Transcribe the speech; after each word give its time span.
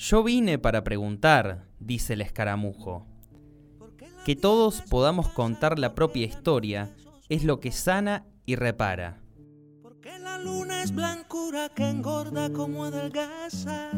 Yo 0.00 0.22
vine 0.22 0.58
para 0.58 0.82
preguntar, 0.82 1.66
dice 1.78 2.14
el 2.14 2.22
escaramujo. 2.22 3.06
Que 4.24 4.34
todos 4.34 4.80
podamos 4.88 5.28
contar 5.28 5.78
la 5.78 5.94
propia 5.94 6.24
historia 6.24 6.96
es 7.28 7.44
lo 7.44 7.60
que 7.60 7.70
sana 7.70 8.24
y 8.46 8.56
repara. 8.56 9.20
Porque 9.82 10.18
la 10.18 10.38
luna 10.38 10.82
es 10.82 10.94
blancura 10.94 11.68
que 11.68 11.86
engorda 11.86 12.50
como 12.50 12.86
adelgaza. 12.86 13.90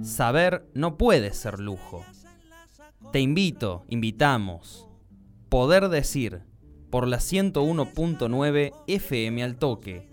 Saber 0.00 0.70
no 0.74 0.96
puede 0.96 1.32
ser 1.32 1.58
lujo. 1.58 2.04
Te 3.10 3.18
invito, 3.18 3.82
invitamos. 3.88 4.86
Poder 5.48 5.88
decir, 5.88 6.44
por 6.88 7.08
la 7.08 7.16
101.9 7.16 8.72
FM 8.86 9.42
al 9.42 9.56
toque. 9.56 10.08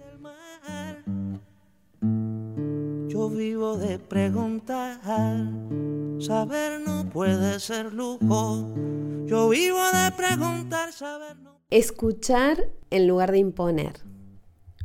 Vivo 3.30 3.78
de 3.78 4.00
preguntar, 4.00 5.00
saber 6.20 6.80
no 6.80 7.10
puede 7.10 7.60
ser 7.60 7.94
lujo. 7.94 8.74
Yo 9.26 9.50
vivo 9.50 9.80
de 9.94 10.12
preguntar, 10.16 10.92
saber 10.92 11.38
no. 11.38 11.60
Escuchar 11.70 12.70
en 12.90 13.08
lugar 13.08 13.32
de 13.32 13.40
imponer. 13.40 13.94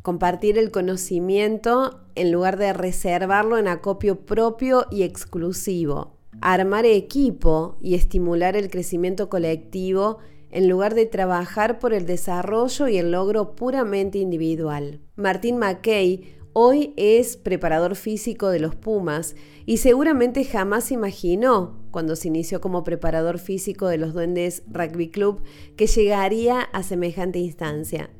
Compartir 0.03 0.59
el 0.59 0.71
conocimiento 0.71 2.01
en 2.15 2.33
lugar 2.33 2.59
de 2.59 2.73
reservarlo 2.73 3.59
en 3.59 3.69
acopio 3.69 4.27
propio 4.27 4.87
y 4.91 5.05
exclusivo. 5.05 6.19
Armar 6.41 6.85
equipo 6.85 7.79
y 7.81 7.95
estimular 7.95 8.57
el 8.57 8.71
crecimiento 8.71 9.29
colectivo 9.29 10.19
en 10.51 10.69
lugar 10.69 10.95
de 10.95 11.07
trabajar 11.07 11.79
por 11.79 11.95
el 11.95 12.05
desarrollo 12.07 12.89
y 12.89 12.99
el 12.99 13.13
logro 13.13 13.57
puramente 13.57 14.19
individual. 14.19 15.01
Martín 15.17 15.59
McKay 15.59 16.42
hoy 16.53 16.93
es 16.97 17.37
preparador 17.37 17.97
físico 17.97 18.51
de 18.51 18.61
los 18.61 18.75
Pumas 18.75 19.35
y 19.65 19.79
seguramente 19.79 20.45
jamás 20.45 20.93
imaginó, 20.93 21.79
cuando 21.91 22.17
se 22.17 22.29
inició 22.29 22.61
como 22.61 22.85
preparador 22.85 23.39
físico 23.39 23.89
de 23.89 23.99
los 23.99 24.13
Duendes 24.13 24.63
Rugby 24.71 25.09
Club, 25.11 25.43
que 25.77 25.87
llegaría 25.87 26.61
a 26.61 26.83
semejante 26.83 27.39
instancia. 27.39 28.11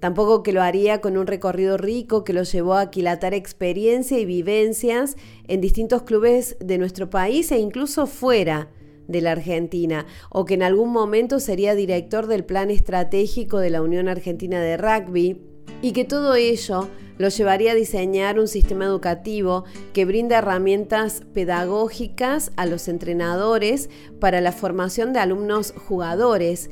Tampoco 0.00 0.42
que 0.42 0.52
lo 0.52 0.62
haría 0.62 1.00
con 1.00 1.16
un 1.16 1.26
recorrido 1.26 1.76
rico 1.76 2.22
que 2.22 2.32
lo 2.32 2.44
llevó 2.44 2.74
a 2.74 2.82
aquilatar 2.82 3.34
experiencia 3.34 4.18
y 4.18 4.24
vivencias 4.24 5.16
en 5.48 5.60
distintos 5.60 6.02
clubes 6.02 6.56
de 6.60 6.78
nuestro 6.78 7.10
país 7.10 7.50
e 7.50 7.58
incluso 7.58 8.06
fuera 8.06 8.70
de 9.08 9.22
la 9.22 9.32
Argentina, 9.32 10.06
o 10.30 10.44
que 10.44 10.54
en 10.54 10.62
algún 10.62 10.92
momento 10.92 11.40
sería 11.40 11.74
director 11.74 12.26
del 12.26 12.44
plan 12.44 12.70
estratégico 12.70 13.58
de 13.58 13.70
la 13.70 13.82
Unión 13.82 14.06
Argentina 14.06 14.60
de 14.60 14.76
Rugby, 14.76 15.40
y 15.80 15.92
que 15.92 16.04
todo 16.04 16.34
ello 16.34 16.88
lo 17.18 17.28
llevaría 17.28 17.72
a 17.72 17.74
diseñar 17.74 18.38
un 18.38 18.48
sistema 18.48 18.86
educativo 18.86 19.64
que 19.92 20.04
brinda 20.04 20.38
herramientas 20.38 21.22
pedagógicas 21.34 22.52
a 22.56 22.64
los 22.64 22.88
entrenadores 22.88 23.90
para 24.20 24.40
la 24.40 24.52
formación 24.52 25.12
de 25.12 25.18
alumnos 25.18 25.74
jugadores 25.76 26.70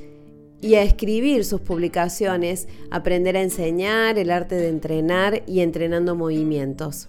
y 0.61 0.77
a 0.77 0.83
escribir 0.83 1.45
sus 1.45 1.61
publicaciones, 1.61 2.69
aprender 2.91 3.37
a 3.37 3.43
enseñar, 3.43 4.19
el 4.19 4.31
arte 4.31 4.55
de 4.55 4.69
entrenar 4.69 5.43
y 5.47 5.61
entrenando 5.61 6.15
movimientos. 6.15 7.09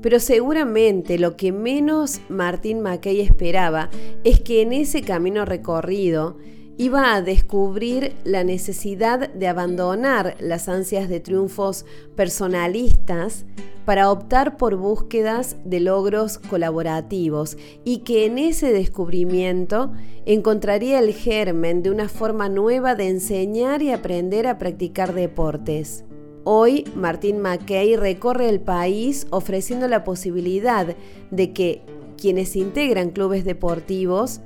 Pero 0.00 0.20
seguramente 0.20 1.18
lo 1.18 1.36
que 1.36 1.50
menos 1.50 2.20
Martín 2.28 2.80
Mackay 2.80 3.20
esperaba 3.20 3.90
es 4.22 4.40
que 4.40 4.62
en 4.62 4.72
ese 4.72 5.02
camino 5.02 5.44
recorrido 5.44 6.36
iba 6.78 7.12
a 7.12 7.22
descubrir 7.22 8.14
la 8.22 8.44
necesidad 8.44 9.28
de 9.30 9.48
abandonar 9.48 10.36
las 10.38 10.68
ansias 10.68 11.08
de 11.08 11.18
triunfos 11.18 11.84
personalistas 12.14 13.44
para 13.84 14.12
optar 14.12 14.56
por 14.56 14.76
búsquedas 14.76 15.56
de 15.64 15.80
logros 15.80 16.38
colaborativos 16.38 17.58
y 17.84 17.98
que 17.98 18.26
en 18.26 18.38
ese 18.38 18.72
descubrimiento 18.72 19.92
encontraría 20.24 21.00
el 21.00 21.12
germen 21.14 21.82
de 21.82 21.90
una 21.90 22.08
forma 22.08 22.48
nueva 22.48 22.94
de 22.94 23.08
enseñar 23.08 23.82
y 23.82 23.90
aprender 23.90 24.46
a 24.46 24.58
practicar 24.58 25.14
deportes. 25.14 26.04
Hoy 26.44 26.84
Martín 26.94 27.40
McKay 27.40 27.96
recorre 27.96 28.48
el 28.48 28.60
país 28.60 29.26
ofreciendo 29.30 29.88
la 29.88 30.04
posibilidad 30.04 30.94
de 31.32 31.52
que 31.52 31.82
quienes 32.16 32.54
integran 32.54 33.10
clubes 33.10 33.44
deportivos 33.44 34.42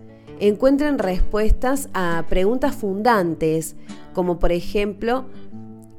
encuentren 0.48 0.98
respuestas 0.98 1.88
a 1.94 2.24
preguntas 2.28 2.74
fundantes, 2.74 3.76
como 4.12 4.40
por 4.40 4.50
ejemplo, 4.50 5.26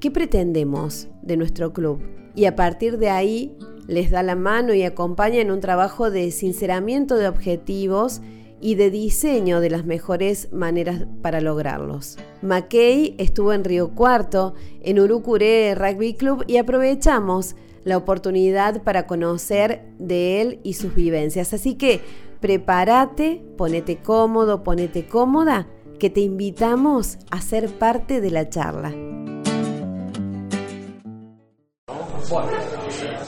¿qué 0.01 0.11
pretendemos 0.11 1.07
de 1.21 1.37
nuestro 1.37 1.71
club? 1.71 2.01
Y 2.35 2.43
a 2.43 2.55
partir 2.55 2.97
de 2.97 3.09
ahí 3.09 3.57
les 3.87 4.11
da 4.11 4.21
la 4.21 4.35
mano 4.35 4.73
y 4.73 4.83
acompaña 4.83 5.39
en 5.39 5.49
un 5.49 5.61
trabajo 5.61 6.11
de 6.11 6.29
sinceramiento 6.31 7.15
de 7.15 7.29
objetivos 7.29 8.21
y 8.59 8.75
de 8.75 8.91
diseño 8.91 9.61
de 9.61 9.69
las 9.69 9.85
mejores 9.85 10.51
maneras 10.51 11.05
para 11.21 11.39
lograrlos. 11.39 12.17
McKay 12.41 13.15
estuvo 13.19 13.53
en 13.53 13.63
Río 13.63 13.91
Cuarto, 13.91 14.55
en 14.81 14.99
Urucuré 14.99 15.73
Rugby 15.73 16.15
Club 16.15 16.43
y 16.47 16.57
aprovechamos 16.57 17.55
la 17.85 17.95
oportunidad 17.95 18.83
para 18.83 19.07
conocer 19.07 19.83
de 19.99 20.41
él 20.41 20.59
y 20.63 20.73
sus 20.73 20.95
vivencias. 20.95 21.53
Así 21.53 21.75
que 21.75 22.01
prepárate, 22.43 23.41
ponete 23.57 24.01
cómodo, 24.01 24.63
ponete 24.63 25.07
cómoda, 25.07 25.65
que 25.97 26.09
te 26.09 26.19
invitamos 26.19 27.17
a 27.31 27.39
ser 27.39 27.69
parte 27.69 28.19
de 28.19 28.31
la 28.31 28.49
charla. 28.49 28.91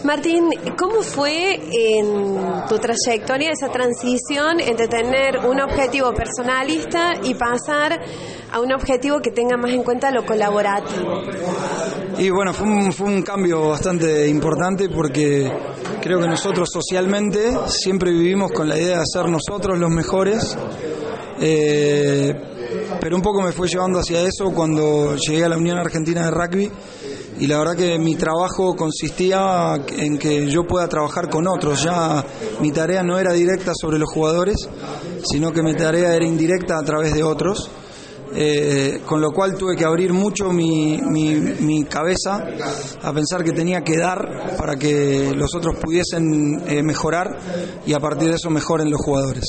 Martín, 0.03 0.49
¿cómo 0.77 1.01
fue 1.01 1.55
en 1.71 2.67
tu 2.67 2.77
trayectoria 2.77 3.51
esa 3.51 3.69
transición 3.69 4.59
entre 4.59 4.89
tener 4.89 5.37
un 5.47 5.61
objetivo 5.61 6.13
personalista 6.13 7.13
y 7.23 7.35
pasar 7.35 8.01
a 8.51 8.59
un 8.59 8.73
objetivo 8.73 9.21
que 9.21 9.31
tenga 9.31 9.55
más 9.55 9.71
en 9.71 9.83
cuenta 9.83 10.11
lo 10.11 10.25
colaborativo? 10.25 11.21
Y 12.17 12.29
bueno, 12.29 12.53
fue 12.53 12.67
un, 12.67 12.91
fue 12.91 13.07
un 13.07 13.21
cambio 13.21 13.69
bastante 13.69 14.27
importante 14.27 14.89
porque 14.89 15.49
creo 16.05 16.19
que 16.19 16.27
nosotros 16.27 16.69
socialmente 16.71 17.51
siempre 17.65 18.11
vivimos 18.11 18.51
con 18.51 18.69
la 18.69 18.77
idea 18.77 18.99
de 18.99 19.05
ser 19.11 19.27
nosotros 19.27 19.79
los 19.79 19.89
mejores. 19.89 20.55
Eh, 21.41 22.31
pero 23.01 23.15
un 23.15 23.23
poco 23.23 23.41
me 23.41 23.51
fue 23.51 23.67
llevando 23.67 23.97
hacia 23.97 24.21
eso 24.21 24.51
cuando 24.53 25.15
llegué 25.15 25.45
a 25.45 25.49
la 25.49 25.57
Unión 25.57 25.79
Argentina 25.79 26.25
de 26.25 26.29
Rugby 26.29 26.71
y 27.39 27.47
la 27.47 27.57
verdad 27.57 27.75
que 27.75 27.97
mi 27.97 28.13
trabajo 28.13 28.75
consistía 28.75 29.83
en 29.97 30.19
que 30.19 30.45
yo 30.45 30.67
pueda 30.67 30.87
trabajar 30.87 31.27
con 31.27 31.47
otros. 31.47 31.81
Ya 31.81 32.23
mi 32.61 32.71
tarea 32.71 33.01
no 33.01 33.17
era 33.17 33.33
directa 33.33 33.71
sobre 33.73 33.97
los 33.97 34.11
jugadores, 34.11 34.57
sino 35.23 35.51
que 35.51 35.63
mi 35.63 35.73
tarea 35.73 36.15
era 36.15 36.23
indirecta 36.23 36.77
a 36.77 36.83
través 36.83 37.15
de 37.15 37.23
otros. 37.23 37.71
Eh, 38.33 39.01
con 39.05 39.21
lo 39.21 39.31
cual 39.31 39.55
tuve 39.55 39.75
que 39.75 39.85
abrir 39.85 40.11
mucho 40.11 40.51
mi, 40.51 41.85
cabeza 41.89 42.43
a 43.01 43.13
pensar 43.13 43.43
que 43.43 43.51
tenía 43.51 43.81
que 43.81 43.97
dar 43.97 44.55
para 44.57 44.75
que 44.75 45.31
los 45.33 45.53
otros 45.55 45.75
pudiesen 45.77 46.61
eh, 46.67 46.81
mejorar 46.83 47.37
y 47.85 47.93
a 47.93 47.99
partir 47.99 48.29
de 48.29 48.35
eso 48.35 48.49
mejoren 48.49 48.89
los 48.89 48.99
jugadores. 48.99 49.45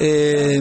Eh, 0.00 0.60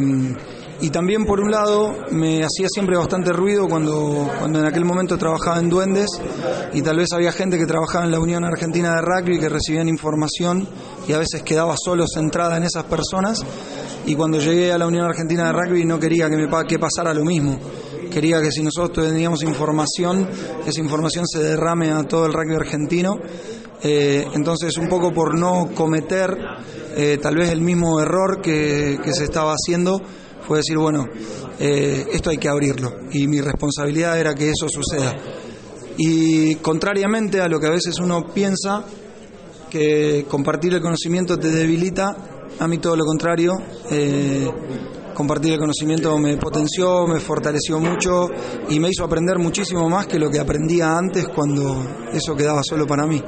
y 0.82 0.90
también 0.90 1.26
por 1.26 1.40
un 1.40 1.52
lado 1.52 1.94
me 2.12 2.44
hacía 2.44 2.68
siempre 2.68 2.98
bastante 2.98 3.32
ruido 3.32 3.68
cuando, 3.68 4.28
cuando 4.40 4.60
en 4.60 4.66
aquel 4.66 4.84
momento 4.84 5.16
trabajaba 5.16 5.60
en 5.60 5.70
Duendes 5.70 6.10
y 6.74 6.82
tal 6.82 6.98
vez 6.98 7.10
había 7.14 7.32
gente 7.32 7.60
que 7.60 7.68
trabajaba 7.68 8.06
en 8.06 8.12
la 8.12 8.20
Unión 8.20 8.44
Argentina 8.44 8.96
de 8.96 9.02
Rugby 9.02 9.40
que 9.40 9.48
recibían 9.48 9.88
información 9.88 10.68
y 11.08 11.14
a 11.14 11.20
veces 11.20 11.44
quedaba 11.44 11.76
solo 11.78 12.06
centrada 12.08 12.58
en 12.58 12.64
esas 12.64 12.86
personas 12.86 13.44
y 14.06 14.16
cuando 14.16 14.40
llegué 14.40 14.72
a 14.72 14.78
la 14.78 14.88
Unión 14.88 15.06
Argentina 15.06 15.46
de 15.46 15.54
Rugby 15.54 15.86
no 15.86 16.00
quería 16.00 16.30
que 16.30 16.38
me 16.38 16.48
pasara 16.48 17.14
lo 17.14 17.24
mismo. 17.24 17.60
Quería 18.12 18.42
que 18.42 18.52
si 18.52 18.62
nosotros 18.62 19.08
teníamos 19.08 19.42
información, 19.44 20.28
esa 20.66 20.82
información 20.82 21.26
se 21.26 21.42
derrame 21.42 21.92
a 21.92 22.04
todo 22.04 22.26
el 22.26 22.34
rugby 22.34 22.56
argentino. 22.56 23.20
Eh, 23.84 24.28
entonces, 24.34 24.78
un 24.78 24.90
poco 24.90 25.14
por 25.14 25.40
no 25.40 25.70
cometer 25.74 26.38
eh, 26.96 27.18
tal 27.22 27.36
vez 27.36 27.50
el 27.52 27.62
mismo 27.62 28.02
error 28.02 28.42
que, 28.42 29.00
que 29.02 29.14
se 29.14 29.24
estaba 29.24 29.54
haciendo, 29.54 30.02
fue 30.46 30.58
decir, 30.58 30.78
bueno, 30.78 31.08
eh, 31.60 32.06
esto 32.12 32.30
hay 32.30 32.38
que 32.38 32.50
abrirlo 32.50 32.92
y 33.12 33.28
mi 33.28 33.40
responsabilidad 33.40 34.20
era 34.20 34.34
que 34.34 34.50
eso 34.50 34.68
suceda. 34.68 35.16
Y 35.98 36.56
contrariamente 36.56 37.40
a 37.40 37.48
lo 37.48 37.60
que 37.60 37.68
a 37.68 37.72
veces 37.72 38.00
uno 38.00 38.34
piensa, 38.34 38.84
que 39.70 40.26
compartir 40.28 40.74
el 40.74 40.82
conocimiento 40.82 41.40
te 41.40 41.50
debilita, 41.50 42.41
a 42.60 42.68
mí 42.68 42.78
todo 42.78 42.96
lo 42.96 43.06
contrario, 43.06 43.54
eh, 43.90 44.50
compartir 45.14 45.54
el 45.54 45.60
conocimiento 45.60 46.18
me 46.18 46.38
potenció, 46.38 47.06
me 47.08 47.20
fortaleció 47.20 47.80
mucho 47.80 48.28
y 48.70 48.80
me 48.80 48.90
hizo 48.90 49.04
aprender 49.04 49.38
muchísimo 49.40 49.90
más 49.90 50.08
que 50.08 50.20
lo 50.20 50.30
que 50.30 50.40
aprendía 50.40 50.98
antes 50.98 51.28
cuando 51.28 52.10
eso 52.14 52.36
quedaba 52.36 52.62
solo 52.64 52.88
para 52.88 53.06
mí. 53.06 53.22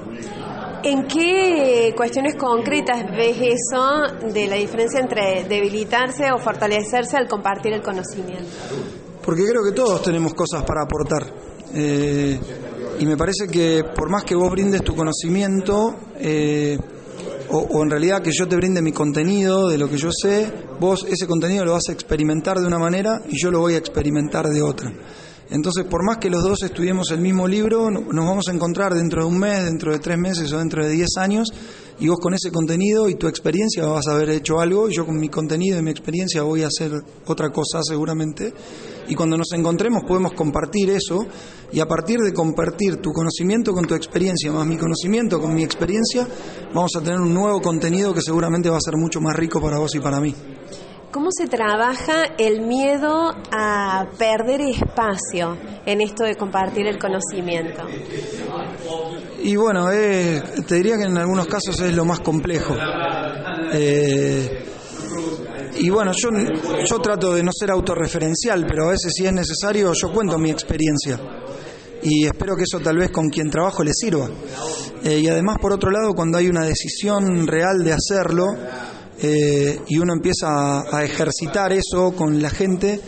¿En 0.83 1.07
qué 1.07 1.93
cuestiones 1.95 2.35
concretas 2.35 3.05
ves 3.15 3.37
eso 3.39 4.27
de 4.33 4.47
la 4.47 4.55
diferencia 4.55 4.99
entre 4.99 5.45
debilitarse 5.45 6.25
o 6.33 6.39
fortalecerse 6.39 7.15
al 7.15 7.27
compartir 7.27 7.73
el 7.73 7.81
conocimiento? 7.81 8.49
Porque 9.23 9.45
creo 9.45 9.63
que 9.63 9.71
todos 9.71 10.01
tenemos 10.01 10.33
cosas 10.33 10.63
para 10.63 10.83
aportar. 10.83 11.23
Eh, 11.73 12.37
y 12.99 13.05
me 13.05 13.15
parece 13.15 13.47
que 13.47 13.85
por 13.95 14.09
más 14.09 14.23
que 14.25 14.35
vos 14.35 14.51
brindes 14.51 14.83
tu 14.83 14.93
conocimiento, 14.93 15.95
eh, 16.19 16.77
o, 17.53 17.83
en 17.83 17.89
realidad 17.89 18.21
que 18.21 18.31
yo 18.31 18.47
te 18.47 18.55
brinde 18.55 18.81
mi 18.81 18.91
contenido 18.91 19.69
de 19.69 19.77
lo 19.77 19.87
que 19.87 19.97
yo 19.97 20.09
sé, 20.11 20.51
vos 20.79 21.05
ese 21.07 21.27
contenido 21.27 21.63
lo 21.63 21.73
vas 21.73 21.89
a 21.89 21.91
experimentar 21.91 22.59
de 22.59 22.65
una 22.65 22.79
manera 22.79 23.21
y 23.29 23.39
yo 23.39 23.51
lo 23.51 23.59
voy 23.59 23.75
a 23.75 23.77
experimentar 23.77 24.47
de 24.49 24.61
otra. 24.61 24.91
Entonces, 25.49 25.85
por 25.85 26.03
más 26.03 26.17
que 26.17 26.31
los 26.31 26.41
dos 26.41 26.63
estudiemos 26.63 27.11
el 27.11 27.19
mismo 27.19 27.47
libro, 27.47 27.91
nos 27.91 28.25
vamos 28.25 28.47
a 28.47 28.53
encontrar 28.53 28.95
dentro 28.95 29.21
de 29.21 29.27
un 29.27 29.37
mes, 29.37 29.63
dentro 29.63 29.91
de 29.91 29.99
tres 29.99 30.17
meses 30.17 30.51
o 30.51 30.57
dentro 30.57 30.83
de 30.83 30.91
diez 30.91 31.09
años, 31.17 31.49
y 31.99 32.07
vos 32.07 32.17
con 32.19 32.33
ese 32.33 32.49
contenido 32.51 33.07
y 33.07 33.15
tu 33.15 33.27
experiencia 33.27 33.85
vas 33.85 34.07
a 34.07 34.15
haber 34.15 34.31
hecho 34.31 34.59
algo, 34.59 34.89
y 34.89 34.95
yo 34.95 35.05
con 35.05 35.19
mi 35.19 35.29
contenido 35.29 35.77
y 35.77 35.83
mi 35.83 35.91
experiencia 35.91 36.41
voy 36.41 36.63
a 36.63 36.67
hacer 36.67 36.91
otra 37.27 37.51
cosa 37.51 37.81
seguramente, 37.83 38.51
y 39.07 39.15
cuando 39.15 39.37
nos 39.37 39.51
encontremos 39.53 40.03
podemos 40.03 40.33
compartir 40.33 40.89
eso, 40.89 41.25
y 41.71 41.79
a 41.79 41.87
partir 41.87 42.19
de 42.19 42.33
compartir 42.33 42.97
tu 42.97 43.11
conocimiento 43.11 43.73
con 43.73 43.85
tu 43.85 43.95
experiencia, 43.95 44.51
más 44.51 44.65
mi 44.65 44.77
conocimiento 44.77 45.39
con 45.39 45.53
mi 45.53 45.63
experiencia, 45.63 46.27
vamos 46.73 46.91
a 46.95 47.01
tener 47.01 47.19
un 47.19 47.33
nuevo 47.33 47.61
contenido 47.61 48.13
que 48.13 48.21
seguramente 48.21 48.69
va 48.69 48.77
a 48.77 48.81
ser 48.81 48.95
mucho 48.97 49.19
más 49.19 49.35
rico 49.35 49.61
para 49.61 49.79
vos 49.79 49.93
y 49.95 49.99
para 49.99 50.19
mí. 50.19 50.35
¿Cómo 51.13 51.29
se 51.31 51.47
trabaja 51.47 52.23
el 52.39 52.61
miedo 52.61 53.31
a 53.51 54.07
perder 54.17 54.61
espacio 54.61 55.55
en 55.85 56.01
esto 56.01 56.23
de 56.23 56.35
compartir 56.35 56.87
el 56.87 56.97
conocimiento? 56.97 57.83
Y 59.43 59.55
bueno, 59.55 59.89
te 59.89 60.75
diría 60.75 60.97
que 60.97 61.03
en 61.03 61.15
algunos 61.15 61.45
casos 61.45 61.79
es 61.81 61.95
lo 61.95 62.03
más 62.03 62.19
complejo. 62.21 62.75
Eh, 63.73 64.72
y 65.77 65.89
bueno, 65.89 66.11
yo, 66.13 66.29
yo 66.85 66.99
trato 66.99 67.33
de 67.33 67.43
no 67.43 67.51
ser 67.51 67.71
autorreferencial, 67.71 68.65
pero 68.67 68.87
a 68.87 68.91
veces 68.91 69.11
si 69.15 69.25
es 69.25 69.33
necesario 69.33 69.93
yo 69.93 70.11
cuento 70.11 70.37
mi 70.37 70.51
experiencia. 70.51 71.19
Y 72.03 72.25
espero 72.25 72.55
que 72.55 72.63
eso 72.63 72.79
tal 72.79 72.97
vez 72.97 73.11
con 73.11 73.29
quien 73.29 73.49
trabajo 73.49 73.83
le 73.83 73.93
sirva. 73.93 74.29
Eh, 75.03 75.19
y 75.19 75.27
además, 75.27 75.57
por 75.61 75.71
otro 75.71 75.89
lado, 75.89 76.13
cuando 76.13 76.37
hay 76.37 76.47
una 76.47 76.65
decisión 76.65 77.47
real 77.47 77.83
de 77.83 77.93
hacerlo, 77.93 78.45
eh, 79.21 79.79
y 79.87 79.97
uno 79.99 80.13
empieza 80.13 80.81
a, 80.81 81.03
ejercitar 81.03 81.71
eso 81.71 82.11
con 82.11 82.41
la 82.41 82.49
gente, 82.49 82.99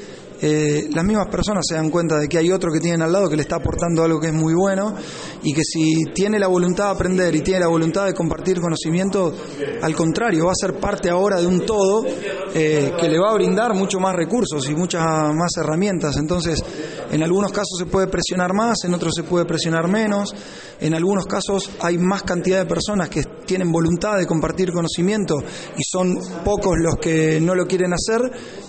eh, 0.41 0.89
las 0.93 1.03
mismas 1.03 1.27
personas 1.27 1.65
se 1.67 1.75
dan 1.75 1.89
cuenta 1.89 2.17
de 2.17 2.27
que 2.27 2.37
hay 2.37 2.51
otro 2.51 2.71
que 2.71 2.79
tienen 2.79 3.01
al 3.01 3.11
lado 3.11 3.29
que 3.29 3.35
le 3.35 3.43
está 3.43 3.55
aportando 3.55 4.03
algo 4.03 4.19
que 4.19 4.27
es 4.27 4.33
muy 4.33 4.53
bueno 4.53 4.93
y 5.43 5.53
que 5.53 5.61
si 5.63 6.05
tiene 6.13 6.39
la 6.39 6.47
voluntad 6.47 6.85
de 6.85 6.91
aprender 6.91 7.35
y 7.35 7.41
tiene 7.41 7.61
la 7.61 7.67
voluntad 7.67 8.05
de 8.05 8.13
compartir 8.13 8.59
conocimiento, 8.59 9.33
al 9.81 9.95
contrario, 9.95 10.45
va 10.45 10.51
a 10.51 10.55
ser 10.55 10.79
parte 10.79 11.09
ahora 11.09 11.39
de 11.39 11.47
un 11.47 11.65
todo 11.65 12.05
eh, 12.53 12.93
que 12.99 13.09
le 13.09 13.19
va 13.19 13.31
a 13.31 13.35
brindar 13.35 13.73
mucho 13.73 13.99
más 13.99 14.15
recursos 14.15 14.67
y 14.69 14.75
muchas 14.75 15.03
más 15.03 15.51
herramientas. 15.57 16.17
Entonces, 16.17 16.63
en 17.15 17.23
algunos 17.23 17.51
casos 17.51 17.77
se 17.79 17.85
puede 17.85 18.07
presionar 18.07 18.53
más, 18.53 18.83
en 18.83 18.93
otros 18.93 19.13
se 19.15 19.23
puede 19.23 19.45
presionar 19.45 19.87
menos, 19.87 20.35
en 20.81 20.93
algunos 20.93 21.25
casos 21.25 21.71
hay 21.79 21.97
más 21.97 22.23
cantidad 22.23 22.59
de 22.59 22.65
personas 22.65 23.07
que 23.07 23.23
tienen 23.45 23.71
voluntad 23.71 24.17
de 24.17 24.27
compartir 24.27 24.73
conocimiento 24.73 25.35
y 25.77 25.83
son 25.83 26.17
pocos 26.43 26.75
los 26.77 26.97
que 26.97 27.39
no 27.39 27.55
lo 27.55 27.65
quieren 27.67 27.93
hacer 27.93 28.19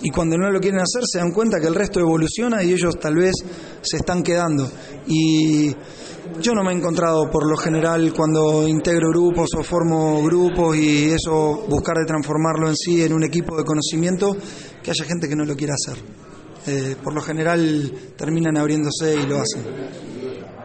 y 0.01 0.09
cuando 0.11 0.37
no 0.37 0.49
lo 0.49 0.61
quieren 0.61 0.79
hacer 0.79 1.03
se 1.05 1.19
dan 1.19 1.31
cuenta 1.31 1.59
que 1.59 1.67
el 1.67 1.75
resto 1.75 1.99
evoluciona 1.99 2.63
y 2.63 2.71
ellos 2.71 2.97
tal 2.97 3.15
vez 3.15 3.35
se 3.81 3.97
están 3.97 4.23
quedando. 4.23 4.71
Y 5.07 5.75
yo 6.39 6.53
no 6.53 6.63
me 6.63 6.71
he 6.71 6.75
encontrado 6.75 7.29
por 7.29 7.49
lo 7.49 7.57
general 7.57 8.13
cuando 8.13 8.65
integro 8.65 9.09
grupos 9.09 9.49
o 9.57 9.63
formo 9.63 10.23
grupos 10.23 10.77
y 10.77 11.11
eso 11.11 11.65
buscar 11.67 11.97
de 11.97 12.05
transformarlo 12.05 12.69
en 12.69 12.77
sí 12.77 13.03
en 13.03 13.11
un 13.11 13.25
equipo 13.25 13.57
de 13.57 13.65
conocimiento 13.65 14.37
que 14.81 14.91
haya 14.91 15.03
gente 15.03 15.27
que 15.27 15.35
no 15.35 15.43
lo 15.43 15.55
quiera 15.57 15.73
hacer. 15.73 16.26
Eh, 16.67 16.97
por 17.01 17.13
lo 17.13 17.21
general 17.21 17.91
terminan 18.17 18.57
abriéndose 18.57 19.15
y 19.15 19.25
lo 19.25 19.37
hacen. 19.37 19.63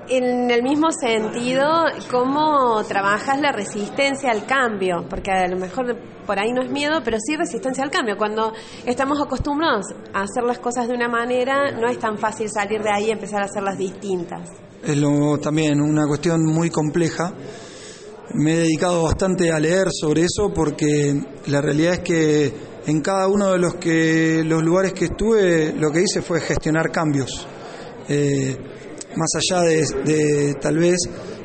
En 0.09 0.51
el 0.51 0.63
mismo 0.65 0.91
sentido, 0.91 1.85
¿cómo 2.11 2.83
trabajas 2.85 3.41
la 3.41 3.53
resistencia 3.53 4.31
al 4.31 4.45
cambio? 4.47 5.07
Porque 5.09 5.31
a 5.31 5.47
lo 5.47 5.57
mejor 5.57 5.97
por 6.27 6.39
ahí 6.41 6.53
no 6.53 6.61
es 6.61 6.71
miedo, 6.71 7.01
pero 7.05 7.19
sí 7.21 7.37
resistencia 7.37 7.85
al 7.85 7.91
cambio. 7.91 8.17
Cuando 8.17 8.53
estamos 8.85 9.21
acostumbrados 9.21 9.87
a 10.13 10.23
hacer 10.23 10.43
las 10.43 10.59
cosas 10.59 10.89
de 10.89 10.95
una 10.95 11.09
manera, 11.09 11.71
no 11.71 11.89
es 11.89 11.99
tan 11.99 12.19
fácil 12.19 12.51
salir 12.51 12.83
de 12.83 12.91
ahí 12.91 13.07
y 13.07 13.11
empezar 13.13 13.43
a 13.43 13.45
hacerlas 13.45 13.79
distintas. 13.79 14.51
Es 14.83 14.97
lo, 14.97 15.39
también 15.39 15.81
una 15.81 16.07
cuestión 16.09 16.43
muy 16.45 16.69
compleja. 16.69 17.33
Me 18.35 18.55
he 18.55 18.59
dedicado 18.59 19.05
bastante 19.05 19.53
a 19.53 19.61
leer 19.61 19.87
sobre 19.93 20.23
eso 20.23 20.53
porque 20.53 21.15
la 21.47 21.61
realidad 21.61 21.95
es 21.95 22.01
que 22.01 22.72
en 22.87 23.01
cada 23.01 23.29
uno 23.29 23.53
de 23.53 23.59
los, 23.59 23.75
que, 23.75 24.43
los 24.45 24.63
lugares 24.63 24.93
que 24.93 25.07
estuve 25.07 25.73
lo 25.73 25.91
que 25.91 26.03
hice 26.03 26.23
fue 26.23 26.41
gestionar 26.41 26.91
cambios. 26.91 27.47
Eh, 28.09 28.57
más 29.15 29.31
allá 29.37 29.63
de, 29.63 30.57
tal 30.61 30.79
vez 30.79 30.99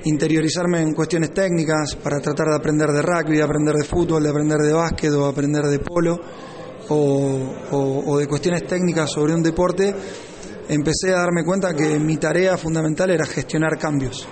interiorizarme 0.05 0.81
en 0.81 0.93
cuestiones 0.93 1.33
técnicas 1.33 1.95
para 2.01 2.19
tratar 2.19 2.47
de 2.47 2.55
aprender 2.55 2.89
de 2.89 3.01
rugby, 3.01 3.37
de 3.37 3.43
aprender 3.43 3.75
de 3.75 3.83
fútbol, 3.83 4.23
de 4.23 4.29
aprender 4.29 4.57
de 4.59 4.73
básquet 4.73 5.11
o 5.11 5.25
aprender 5.25 5.63
de 5.65 5.79
polo 5.79 6.19
o, 6.89 8.17
de 8.17 8.27
cuestiones 8.27 8.65
técnicas 8.65 9.11
sobre 9.11 9.33
un 9.33 9.43
deporte, 9.43 9.93
empecé 10.69 11.09
a 11.13 11.19
darme 11.19 11.43
cuenta 11.43 11.75
que 11.75 11.99
mi 11.99 12.15
tarea 12.15 12.55
fundamental 12.57 13.11
era 13.11 13.25
gestionar 13.25 13.77
cambios. 13.77 14.25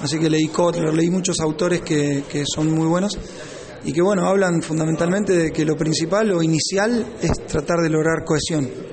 Así 0.00 0.18
que 0.18 0.28
leí 0.28 0.48
Kotler, 0.48 0.92
leí 0.92 1.10
muchos 1.10 1.40
autores 1.40 1.80
que 1.80 2.44
son 2.44 2.70
muy 2.70 2.86
buenos 2.86 3.18
y 3.84 3.92
que 3.92 4.02
bueno, 4.02 4.26
hablan 4.26 4.62
fundamentalmente 4.62 5.36
de 5.36 5.52
que 5.52 5.64
lo 5.64 5.76
principal 5.76 6.30
o 6.32 6.42
inicial 6.42 7.14
es 7.20 7.32
tratar 7.46 7.78
de 7.78 7.90
lograr 7.90 8.24
cohesión 8.24 8.92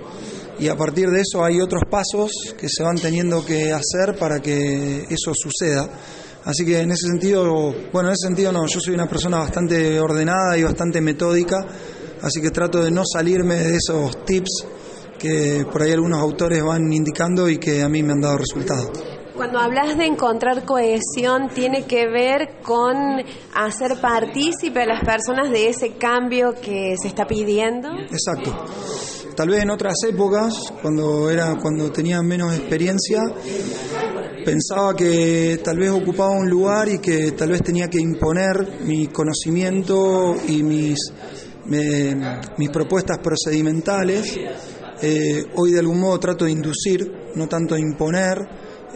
y 0.60 0.68
a 0.68 0.76
partir 0.76 1.10
de 1.10 1.22
eso 1.22 1.44
hay 1.44 1.62
otros 1.62 1.84
pasos 1.90 2.32
que 2.60 2.68
se 2.70 2.84
van 2.84 2.98
teniendo 2.98 3.46
que 3.46 3.72
hacer 3.72 4.18
para 4.20 4.42
que 4.42 5.06
eso 5.10 5.32
suceda. 5.34 5.90
Así 6.44 6.66
que 6.66 6.80
en 6.82 6.92
ese 6.92 7.08
sentido, 7.08 7.74
bueno, 7.94 8.10
en 8.10 8.14
ese 8.14 8.28
sentido 8.28 8.52
no, 8.52 8.66
yo 8.68 8.80
soy 8.80 8.94
una 8.94 9.08
persona 9.08 9.40
bastante 9.40 10.00
ordenada 10.00 10.58
y 10.58 10.64
bastante 10.64 11.00
metódica, 11.00 11.58
así 12.22 12.42
que 12.42 12.52
trato 12.52 12.84
de 12.84 12.92
no 12.92 13.04
salirme 13.06 13.56
de 13.56 13.78
esos 13.78 14.26
tips 14.26 14.66
que 15.18 15.66
por 15.72 15.82
ahí 15.82 15.92
algunos 15.92 16.20
autores 16.20 16.64
van 16.64 16.92
indicando 16.92 17.50
y 17.50 17.58
que 17.58 17.82
a 17.82 17.90
mí 17.90 18.04
me 18.04 18.14
han 18.14 18.22
dado 18.22 18.38
resultados. 18.38 19.19
Cuando 19.40 19.60
hablas 19.60 19.98
de 19.98 20.06
encontrar 20.06 20.66
cohesión, 20.66 21.48
tiene 21.56 21.86
que 21.86 22.10
ver 22.10 22.60
con 22.62 23.24
hacer 23.56 23.96
partícipe 24.02 24.82
a 24.82 24.86
las 24.86 25.02
personas 25.02 25.50
de 25.50 25.70
ese 25.70 25.94
cambio 25.94 26.56
que 26.62 26.96
se 27.02 27.08
está 27.08 27.26
pidiendo. 27.26 27.88
Exacto. 28.12 28.54
Tal 29.38 29.48
vez 29.48 29.64
en 29.64 29.70
otras 29.70 29.94
épocas, 30.10 30.54
cuando 30.82 31.30
era 31.30 31.56
cuando 31.56 31.90
tenía 31.90 32.22
menos 32.22 32.54
experiencia, 32.54 33.22
pensaba 34.44 34.94
que 34.94 35.62
tal 35.64 35.78
vez 35.78 35.92
ocupaba 35.92 36.32
un 36.32 36.50
lugar 36.50 36.90
y 36.90 36.98
que 37.00 37.32
tal 37.32 37.52
vez 37.52 37.64
tenía 37.64 37.88
que 37.88 38.02
imponer 38.02 38.82
mi 38.84 39.08
conocimiento 39.08 40.36
y 40.50 40.64
mis, 40.64 41.00
mis 42.58 42.70
propuestas 42.72 43.20
procedimentales. 43.20 44.38
Eh, 45.02 45.46
hoy 45.56 45.72
de 45.72 45.80
algún 45.80 46.02
modo 46.02 46.20
trato 46.20 46.44
de 46.44 46.52
inducir, 46.52 47.10
no 47.36 47.48
tanto 47.48 47.76
de 47.76 47.80
imponer, 47.80 48.38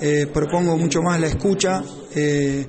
eh, 0.05 0.27
propongo 0.27 0.77
mucho 0.77 1.01
más 1.01 1.19
la 1.19 1.27
escucha. 1.27 1.81
Eh, 2.15 2.67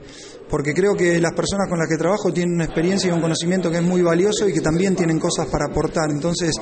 porque 0.48 0.72
creo 0.72 0.94
que 0.94 1.20
las 1.20 1.32
personas 1.32 1.68
con 1.68 1.78
las 1.78 1.88
que 1.88 1.96
trabajo 1.96 2.32
tienen 2.32 2.54
una 2.54 2.64
experiencia 2.64 3.10
y 3.10 3.12
un 3.12 3.20
conocimiento 3.20 3.70
que 3.70 3.78
es 3.78 3.82
muy 3.82 4.02
valioso 4.02 4.48
y 4.48 4.52
que 4.52 4.60
también 4.60 4.94
tienen 4.94 5.18
cosas 5.18 5.48
para 5.48 5.66
aportar. 5.66 6.10
Entonces, 6.10 6.54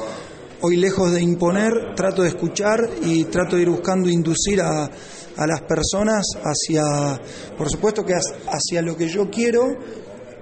Hoy 0.64 0.76
lejos 0.76 1.10
de 1.10 1.20
imponer, 1.20 1.72
trato 1.96 2.22
de 2.22 2.28
escuchar 2.28 2.78
y 3.02 3.24
trato 3.24 3.56
de 3.56 3.62
ir 3.62 3.68
buscando 3.68 4.08
inducir 4.08 4.60
a, 4.60 4.88
las 5.36 5.62
personas 5.62 6.24
hacia, 6.40 7.20
por 7.58 7.68
supuesto 7.68 8.04
que 8.04 8.14
hacia 8.14 8.80
lo 8.80 8.96
que 8.96 9.08
yo 9.08 9.28
quiero, 9.28 9.64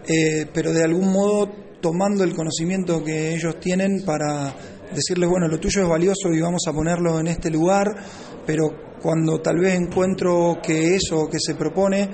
eh, 0.07 0.45
pero 0.53 0.75
de 0.75 0.85
algún 0.85 1.11
modo 1.11 1.49
tomando 1.81 2.23
el 2.23 2.35
conocimiento 2.35 3.03
que 3.03 3.35
ellos 3.35 3.59
tienen 3.61 4.03
para 4.05 4.55
decirles, 4.95 5.29
bueno, 5.29 5.49
lo 5.49 5.59
tuyo 5.59 5.83
es 5.83 5.89
valioso 5.89 6.29
y 6.33 6.41
vamos 6.41 6.63
a 6.67 6.73
ponerlo 6.73 7.21
en 7.21 7.29
este 7.29 7.51
lugar, 7.51 7.87
pero 8.47 8.71
cuando 9.01 9.41
tal 9.41 9.59
vez 9.59 9.75
encuentro 9.75 10.59
que 10.63 10.97
eso 10.97 11.29
que 11.31 11.39
se 11.41 11.55
propone 11.55 12.11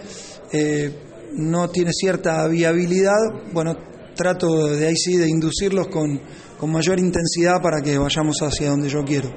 eh, 0.53 0.91
no 1.35 1.69
tiene 1.71 1.93
cierta 1.93 2.47
viabilidad, 2.49 3.19
bueno, 3.53 3.77
trato 4.15 4.69
de 4.69 4.87
ahí 4.87 4.97
sí 4.97 5.17
de 5.17 5.29
inducirlos 5.29 5.89
con 5.89 6.21
con 6.59 6.73
mayor 6.73 6.99
intensidad 6.99 7.61
para 7.63 7.81
que 7.83 7.99
vayamos 7.99 8.37
hacia 8.41 8.71
donde 8.71 8.89
yo 8.89 9.05
quiero. 9.05 9.31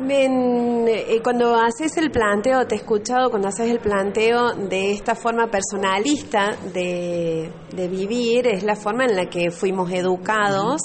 Eh, 0.00 1.20
cuando 1.24 1.56
haces 1.56 1.96
el 1.96 2.10
planteo, 2.12 2.66
te 2.66 2.76
he 2.76 2.78
escuchado 2.78 3.30
cuando 3.30 3.48
haces 3.48 3.68
el 3.68 3.80
planteo 3.80 4.54
de 4.54 4.92
esta 4.92 5.16
forma 5.16 5.50
personalista 5.50 6.56
de, 6.72 7.50
vivir, 7.90 8.46
es 8.46 8.62
la 8.62 8.76
forma 8.76 9.04
en 9.06 9.16
la 9.16 9.28
que 9.28 9.50
fuimos 9.50 9.90
educados. 9.90 10.80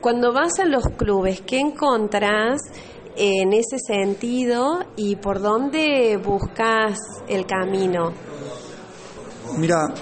Cuando 0.00 0.32
vas 0.32 0.58
a 0.58 0.64
los 0.64 0.84
clubes, 0.96 1.42
¿qué 1.42 1.60
encontrás 1.60 2.58
en 3.16 3.52
ese 3.52 3.78
sentido 3.78 4.80
y 4.96 5.16
por 5.16 5.42
dónde 5.42 6.16
buscas 6.16 6.98
el 7.28 7.44
camino? 7.44 8.10
Mira, 9.58 9.92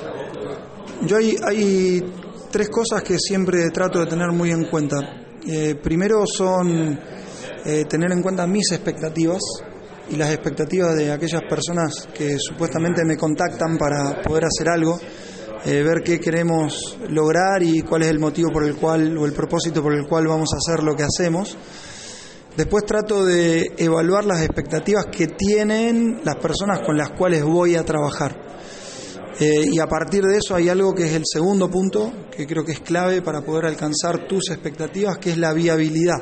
yo 1.05 1.17
hay, 1.17 1.37
hay 1.45 2.13
tres 2.49 2.69
cosas 2.69 3.03
que 3.03 3.19
siempre 3.19 3.71
trato 3.73 3.99
de 3.99 4.07
tener 4.07 4.31
muy 4.31 4.53
en 4.53 4.67
cuenta. 4.67 4.99
Eh, 5.45 5.75
primero 5.83 6.25
son 6.27 6.97
eh, 7.65 7.85
tener 7.87 8.13
en 8.13 8.23
cuenta 8.23 8.47
mis 8.47 8.71
expectativas 8.71 9.41
y 10.11 10.17
las 10.17 10.31
expectativas 10.31 10.97
de 10.97 11.11
aquellas 11.11 11.43
personas 11.49 12.09
que 12.15 12.39
supuestamente 12.39 13.03
me 13.05 13.17
contactan 13.17 13.77
para 13.77 14.23
poder 14.23 14.45
hacer 14.45 14.69
algo. 14.69 14.97
Eh, 15.65 15.83
ver 15.83 16.03
qué 16.05 16.21
queremos 16.21 16.99
lograr 17.09 17.63
y 17.63 17.83
cuál 17.83 18.03
es 18.03 18.09
el 18.09 18.19
motivo 18.19 18.51
por 18.53 18.65
el 18.65 18.77
cual 18.77 19.17
o 19.17 19.27
el 19.27 19.33
propósito 19.33 19.83
por 19.83 19.95
el 19.95 20.07
cual 20.07 20.27
vamos 20.27 20.51
a 20.55 20.57
hacer 20.57 20.85
lo 20.85 20.95
que 20.95 21.03
hacemos. 21.03 21.57
Después 22.57 22.85
trato 22.85 23.25
de 23.25 23.73
evaluar 23.77 24.25
las 24.25 24.43
expectativas 24.43 25.07
que 25.07 25.29
tienen 25.29 26.21
las 26.25 26.37
personas 26.37 26.81
con 26.81 26.97
las 26.97 27.11
cuales 27.11 27.45
voy 27.45 27.77
a 27.77 27.85
trabajar. 27.85 28.37
Eh, 29.41 29.69
y 29.73 29.79
a 29.79 29.87
partir 29.87 30.25
de 30.25 30.39
eso 30.39 30.57
hay 30.57 30.69
algo 30.69 30.93
que 30.93 31.07
es 31.07 31.13
el 31.13 31.23
segundo 31.25 31.71
punto, 31.71 32.13
que 32.37 32.47
creo 32.47 32.65
que 32.65 32.73
es 32.73 32.81
clave 32.81 33.23
para 33.23 33.43
poder 33.43 33.67
alcanzar 33.67 34.27
tus 34.27 34.51
expectativas, 34.51 35.19
que 35.19 35.31
es 35.31 35.39
la 35.39 35.53
viabilidad. 35.53 36.19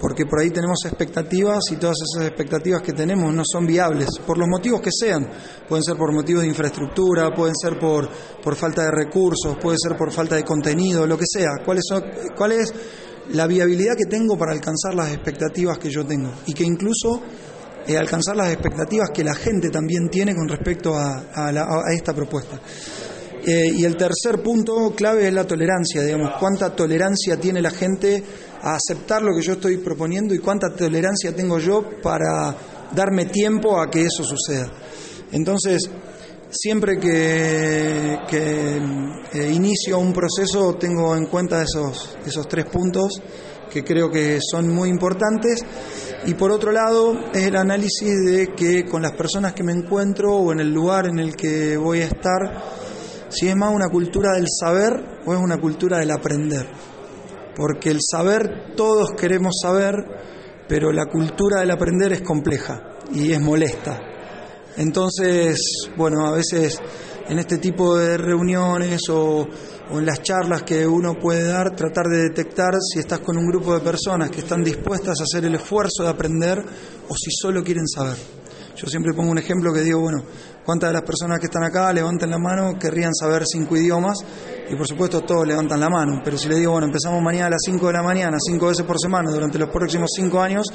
Porque 0.00 0.26
por 0.26 0.40
ahí 0.40 0.50
tenemos 0.50 0.78
expectativas 0.84 1.60
y 1.72 1.76
todas 1.76 1.96
esas 2.02 2.28
expectativas 2.28 2.82
que 2.82 2.92
tenemos 2.92 3.32
no 3.34 3.42
son 3.44 3.66
viables, 3.66 4.08
por 4.26 4.38
los 4.38 4.48
motivos 4.48 4.80
que 4.80 4.90
sean. 4.92 5.28
Pueden 5.68 5.82
ser 5.82 5.96
por 5.96 6.12
motivos 6.12 6.42
de 6.42 6.48
infraestructura, 6.48 7.34
pueden 7.34 7.54
ser 7.54 7.78
por, 7.78 8.08
por 8.42 8.56
falta 8.56 8.82
de 8.82 8.90
recursos, 8.90 9.56
puede 9.60 9.78
ser 9.82 9.96
por 9.96 10.12
falta 10.12 10.36
de 10.36 10.44
contenido, 10.44 11.06
lo 11.06 11.16
que 11.16 11.24
sea. 11.26 11.50
¿Cuál 11.64 11.78
es, 11.78 11.84
cuál 12.36 12.52
es 12.52 12.72
la 13.32 13.46
viabilidad 13.46 13.94
que 13.96 14.04
tengo 14.04 14.36
para 14.36 14.52
alcanzar 14.52 14.94
las 14.94 15.12
expectativas 15.12 15.78
que 15.78 15.90
yo 15.90 16.04
tengo? 16.04 16.30
Y 16.46 16.52
que 16.52 16.64
incluso 16.64 17.22
eh, 17.88 17.96
alcanzar 17.96 18.34
las 18.36 18.52
expectativas 18.52 19.10
que 19.14 19.22
la 19.22 19.34
gente 19.34 19.70
también 19.70 20.08
tiene 20.10 20.34
con 20.34 20.48
respecto 20.48 20.96
a, 20.96 21.22
esta 21.94 22.12
propuesta. 22.12 22.60
Eh, 23.46 23.70
y 23.76 23.84
el 23.84 23.96
tercer 23.96 24.42
punto 24.42 24.92
clave 24.96 25.28
es 25.28 25.32
la 25.32 25.44
tolerancia, 25.44 26.02
digamos, 26.02 26.32
cuánta 26.40 26.74
tolerancia 26.74 27.36
tiene 27.36 27.62
la 27.62 27.70
gente 27.70 28.24
aceptar 28.74 29.22
lo 29.22 29.34
que 29.34 29.42
yo 29.42 29.52
estoy 29.54 29.76
proponiendo 29.78 30.34
y 30.34 30.38
cuánta 30.38 30.74
tolerancia 30.74 31.34
tengo 31.34 31.58
yo 31.58 31.84
para 32.02 32.56
darme 32.92 33.26
tiempo 33.26 33.80
a 33.80 33.88
que 33.90 34.02
eso 34.02 34.24
suceda. 34.24 34.70
Entonces, 35.32 35.88
siempre 36.50 36.98
que, 36.98 38.18
eh, 38.32 39.50
inicio 39.52 39.98
un 39.98 40.12
proceso 40.12 40.74
tengo 40.74 41.16
en 41.16 41.26
cuenta 41.26 41.62
esos, 41.62 42.16
esos 42.24 42.48
tres 42.48 42.66
puntos 42.66 43.20
que 43.70 43.84
creo 43.84 44.10
que 44.10 44.38
son 44.40 44.68
muy 44.68 44.88
importantes 44.88 45.64
y 46.26 46.34
por 46.34 46.50
otro 46.50 46.72
lado, 46.72 47.16
es 47.32 47.44
el 47.44 47.56
análisis 47.56 48.24
de 48.24 48.52
que 48.56 48.84
con 48.84 49.02
las 49.02 49.12
personas 49.12 49.52
que 49.52 49.62
me 49.62 49.72
encuentro 49.72 50.34
o 50.34 50.52
en 50.52 50.60
el 50.60 50.72
lugar 50.72 51.06
en 51.06 51.20
el 51.20 51.36
que 51.36 51.76
voy 51.76 52.00
a 52.00 52.06
estar, 52.06 52.64
si 53.28 53.48
es 53.48 53.54
más 53.54 53.72
una 53.72 53.88
cultura 53.88 54.32
del 54.32 54.46
saber 54.48 55.20
o 55.24 55.34
es 55.34 55.38
una 55.38 55.60
cultura 55.60 55.98
del 55.98 56.10
aprender. 56.10 56.66
Porque 57.56 57.90
el 57.90 57.98
saber 58.00 58.74
todos 58.76 59.12
queremos 59.18 59.54
saber, 59.62 59.94
pero 60.68 60.92
la 60.92 61.06
cultura 61.06 61.60
del 61.60 61.70
aprender 61.70 62.12
es 62.12 62.20
compleja 62.20 62.98
y 63.12 63.32
es 63.32 63.40
molesta. 63.40 63.98
Entonces, 64.76 65.88
bueno, 65.96 66.26
a 66.26 66.32
veces 66.32 66.78
en 67.28 67.38
este 67.38 67.58
tipo 67.58 67.96
de 67.96 68.18
reuniones 68.18 69.00
o, 69.08 69.48
en 69.90 70.04
las 70.04 70.22
charlas 70.22 70.62
que 70.62 70.86
uno 70.86 71.14
puede 71.14 71.44
dar, 71.44 71.74
tratar 71.74 72.06
de 72.06 72.24
detectar 72.24 72.74
si 72.92 72.98
estás 72.98 73.20
con 73.20 73.36
un 73.36 73.46
grupo 73.46 73.74
de 73.74 73.80
personas 73.80 74.30
que 74.30 74.40
están 74.40 74.62
dispuestas 74.62 75.18
a 75.20 75.24
hacer 75.24 75.46
el 75.46 75.54
esfuerzo 75.54 76.02
de 76.02 76.10
aprender 76.10 76.58
o 77.08 77.14
si 77.14 77.30
solo 77.30 77.64
quieren 77.64 77.86
saber. 77.86 78.16
Yo 78.76 78.86
siempre 78.88 79.14
pongo 79.14 79.30
un 79.30 79.38
ejemplo 79.38 79.72
que 79.72 79.80
digo, 79.80 80.00
bueno, 80.00 80.22
¿cuántas 80.64 80.90
de 80.90 80.94
las 80.94 81.02
personas 81.02 81.38
que 81.38 81.46
están 81.46 81.64
acá 81.64 81.90
levanten 81.92 82.30
la 82.30 82.38
mano 82.38 82.78
querrían 82.78 83.14
saber 83.14 83.44
cinco 83.46 83.76
idiomas? 83.76 84.18
Y 84.68 84.74
por 84.74 84.86
supuesto 84.86 85.20
todos 85.22 85.46
levantan 85.46 85.78
la 85.78 85.88
mano, 85.88 86.20
pero 86.24 86.36
si 86.36 86.48
le 86.48 86.56
digo, 86.56 86.72
bueno, 86.72 86.86
empezamos 86.86 87.22
mañana 87.22 87.46
a 87.46 87.50
las 87.50 87.62
5 87.64 87.86
de 87.86 87.92
la 87.92 88.02
mañana, 88.02 88.36
cinco 88.40 88.66
veces 88.66 88.84
por 88.84 88.98
semana 88.98 89.30
durante 89.30 89.58
los 89.58 89.68
próximos 89.68 90.10
cinco 90.16 90.40
años, 90.40 90.66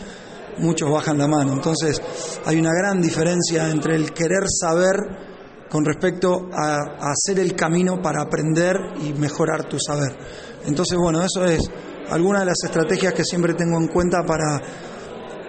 muchos 0.60 0.90
bajan 0.90 1.18
la 1.18 1.28
mano. 1.28 1.54
Entonces 1.54 2.02
hay 2.46 2.60
una 2.60 2.72
gran 2.74 3.02
diferencia 3.02 3.70
entre 3.70 3.96
el 3.96 4.12
querer 4.14 4.44
saber 4.48 4.96
con 5.70 5.86
respecto 5.86 6.50
a, 6.54 7.12
hacer 7.12 7.40
el 7.40 7.56
camino 7.56 8.02
para 8.02 8.22
aprender 8.22 8.76
y 9.02 9.14
mejorar 9.14 9.70
tu 9.70 9.78
saber. 9.80 10.18
Entonces, 10.66 10.98
bueno, 10.98 11.24
eso 11.24 11.46
es 11.46 11.62
alguna 12.10 12.42
de 12.42 12.48
las 12.48 12.64
estrategias 12.64 13.14
que 13.14 13.24
siempre 13.24 13.54
tengo 13.54 13.78
en 13.78 13.88
cuenta 13.88 14.18
para 14.28 14.62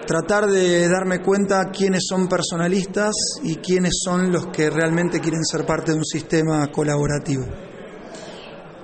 tratar 0.06 0.46
de 0.46 0.88
darme 0.88 1.20
cuenta 1.20 1.70
quiénes 1.72 2.04
son 2.08 2.28
personalistas 2.28 3.12
y 3.42 3.56
quiénes 3.56 3.94
son 4.04 4.30
los 4.30 4.46
que 4.48 4.70
realmente 4.70 5.20
quieren 5.20 5.44
ser 5.44 5.66
parte 5.66 5.92
de 5.92 5.98
un 5.98 6.04
sistema 6.04 6.68
colaborativo. 6.70 7.71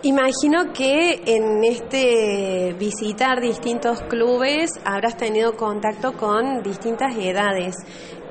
Imagino 0.08 0.72
que 0.72 1.20
en 1.26 1.62
este 1.64 2.74
visitar 2.78 3.42
distintos 3.42 4.00
clubes 4.08 4.70
habrás 4.82 5.18
tenido 5.18 5.54
contacto 5.54 6.14
con 6.16 6.62
distintas 6.62 7.14
edades 7.18 7.74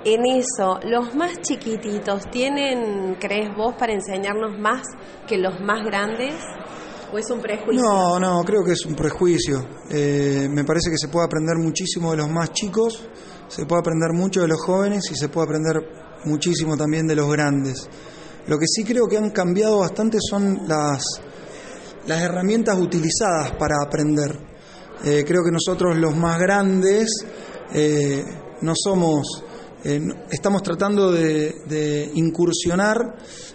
en 0.03 0.25
eso, 0.25 0.79
¿los 0.86 1.13
más 1.13 1.39
chiquititos 1.41 2.31
tienen, 2.31 3.15
crees 3.19 3.55
vos, 3.55 3.75
para 3.77 3.93
enseñarnos 3.93 4.57
más 4.57 4.88
que 5.27 5.38
los 5.38 5.60
más 5.60 5.86
grandes? 5.86 6.34
¿O 7.13 7.17
es 7.19 7.29
un 7.29 7.41
prejuicio? 7.41 7.84
No, 7.84 8.19
no, 8.19 8.43
creo 8.43 8.63
que 8.63 8.72
es 8.72 8.84
un 8.88 8.96
prejuicio. 8.96 9.63
Eh, 9.91 10.48
me 10.50 10.63
parece 10.63 10.89
que 10.89 10.98
se 10.98 11.10
puede 11.10 11.27
aprender 11.27 11.57
muchísimo 11.57 12.10
de 12.10 12.17
los 12.17 12.29
más 12.29 12.53
chicos, 12.53 13.07
se 13.50 13.67
puede 13.67 13.81
aprender 13.81 14.13
mucho 14.13 14.41
de 14.41 14.48
los 14.48 14.60
jóvenes 14.62 15.12
y 15.12 15.15
se 15.15 15.29
puede 15.29 15.46
aprender 15.46 15.75
muchísimo 16.25 16.75
también 16.75 17.05
de 17.05 17.15
los 17.15 17.29
grandes. 17.29 17.88
Lo 18.48 18.57
que 18.57 18.65
sí 18.65 18.84
creo 18.84 19.07
que 19.07 19.17
han 19.17 19.29
cambiado 19.29 19.79
bastante 19.79 20.19
son 20.22 20.67
las, 20.67 21.03
las 22.07 22.21
herramientas 22.21 22.77
utilizadas 22.79 23.51
para 23.51 23.75
aprender. 23.83 24.39
Eh, 25.03 25.23
creo 25.27 25.43
que 25.43 25.51
nosotros 25.51 25.95
los 25.97 26.15
más 26.15 26.39
grandes 26.39 27.09
eh, 27.71 28.23
no 28.61 28.73
somos 28.75 29.43
eh, 29.83 30.01
estamos 30.31 30.63
tratando 30.63 31.11
de, 31.11 32.11
incursionar 32.15 32.97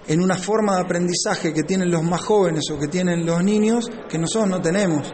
en 0.06 0.22
una 0.22 0.36
forma 0.36 0.76
de 0.76 0.82
aprendizaje 0.82 1.52
que 1.52 1.64
tienen 1.64 1.90
los 1.90 2.04
más 2.04 2.20
jóvenes 2.20 2.62
o 2.70 2.78
que 2.78 2.86
tienen 2.86 3.26
los 3.26 3.42
niños 3.42 3.90
que 4.08 4.18
nosotros 4.18 4.48
no 4.48 4.60
tenemos 4.60 5.12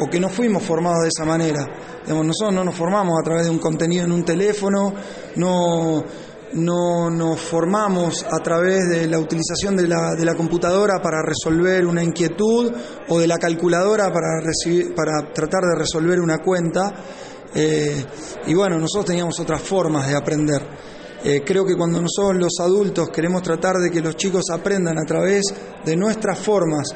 o 0.00 0.10
que 0.10 0.18
no 0.18 0.28
fuimos 0.28 0.62
formados 0.62 1.02
de 1.02 1.08
esa 1.08 1.24
manera. 1.24 1.64
nosotros 2.08 2.52
no 2.52 2.64
nos 2.64 2.74
formamos 2.74 3.18
a 3.20 3.22
través 3.22 3.44
de 3.44 3.50
un 3.50 3.58
contenido 3.58 4.04
en 4.04 4.12
un 4.12 4.24
teléfono, 4.24 4.92
no, 5.36 6.04
no 6.54 7.10
nos 7.10 7.40
formamos 7.40 8.24
a 8.24 8.42
través 8.42 8.88
de 8.88 9.06
la 9.06 9.18
utilización 9.18 9.76
de 9.76 9.88
la, 9.88 10.14
de 10.16 10.24
la 10.24 10.34
computadora 10.34 11.00
para 11.02 11.22
resolver 11.22 11.86
una 11.86 12.02
inquietud 12.02 12.72
o 13.08 13.18
de 13.18 13.26
la 13.26 13.38
calculadora 13.38 14.12
para, 14.12 14.40
recibir, 14.40 14.94
para 14.94 15.32
tratar 15.32 15.62
de 15.62 15.78
resolver 15.78 16.20
una 16.20 16.38
cuenta. 16.38 16.92
Eh, 17.54 18.04
y 18.46 18.54
bueno, 18.54 18.78
nosotros 18.78 19.06
teníamos 19.06 19.38
otras 19.40 19.62
formas 19.62 20.08
de 20.08 20.16
aprender. 20.16 20.62
Eh, 21.24 21.42
creo 21.44 21.64
que 21.64 21.76
cuando 21.76 22.00
nosotros 22.00 22.36
los 22.36 22.58
adultos 22.60 23.10
queremos 23.10 23.42
tratar 23.42 23.76
de 23.76 23.90
que 23.90 24.00
los 24.00 24.16
chicos 24.16 24.44
aprendan 24.50 24.98
a 24.98 25.06
través 25.06 25.42
de 25.84 25.96
nuestras 25.96 26.38
formas 26.38 26.88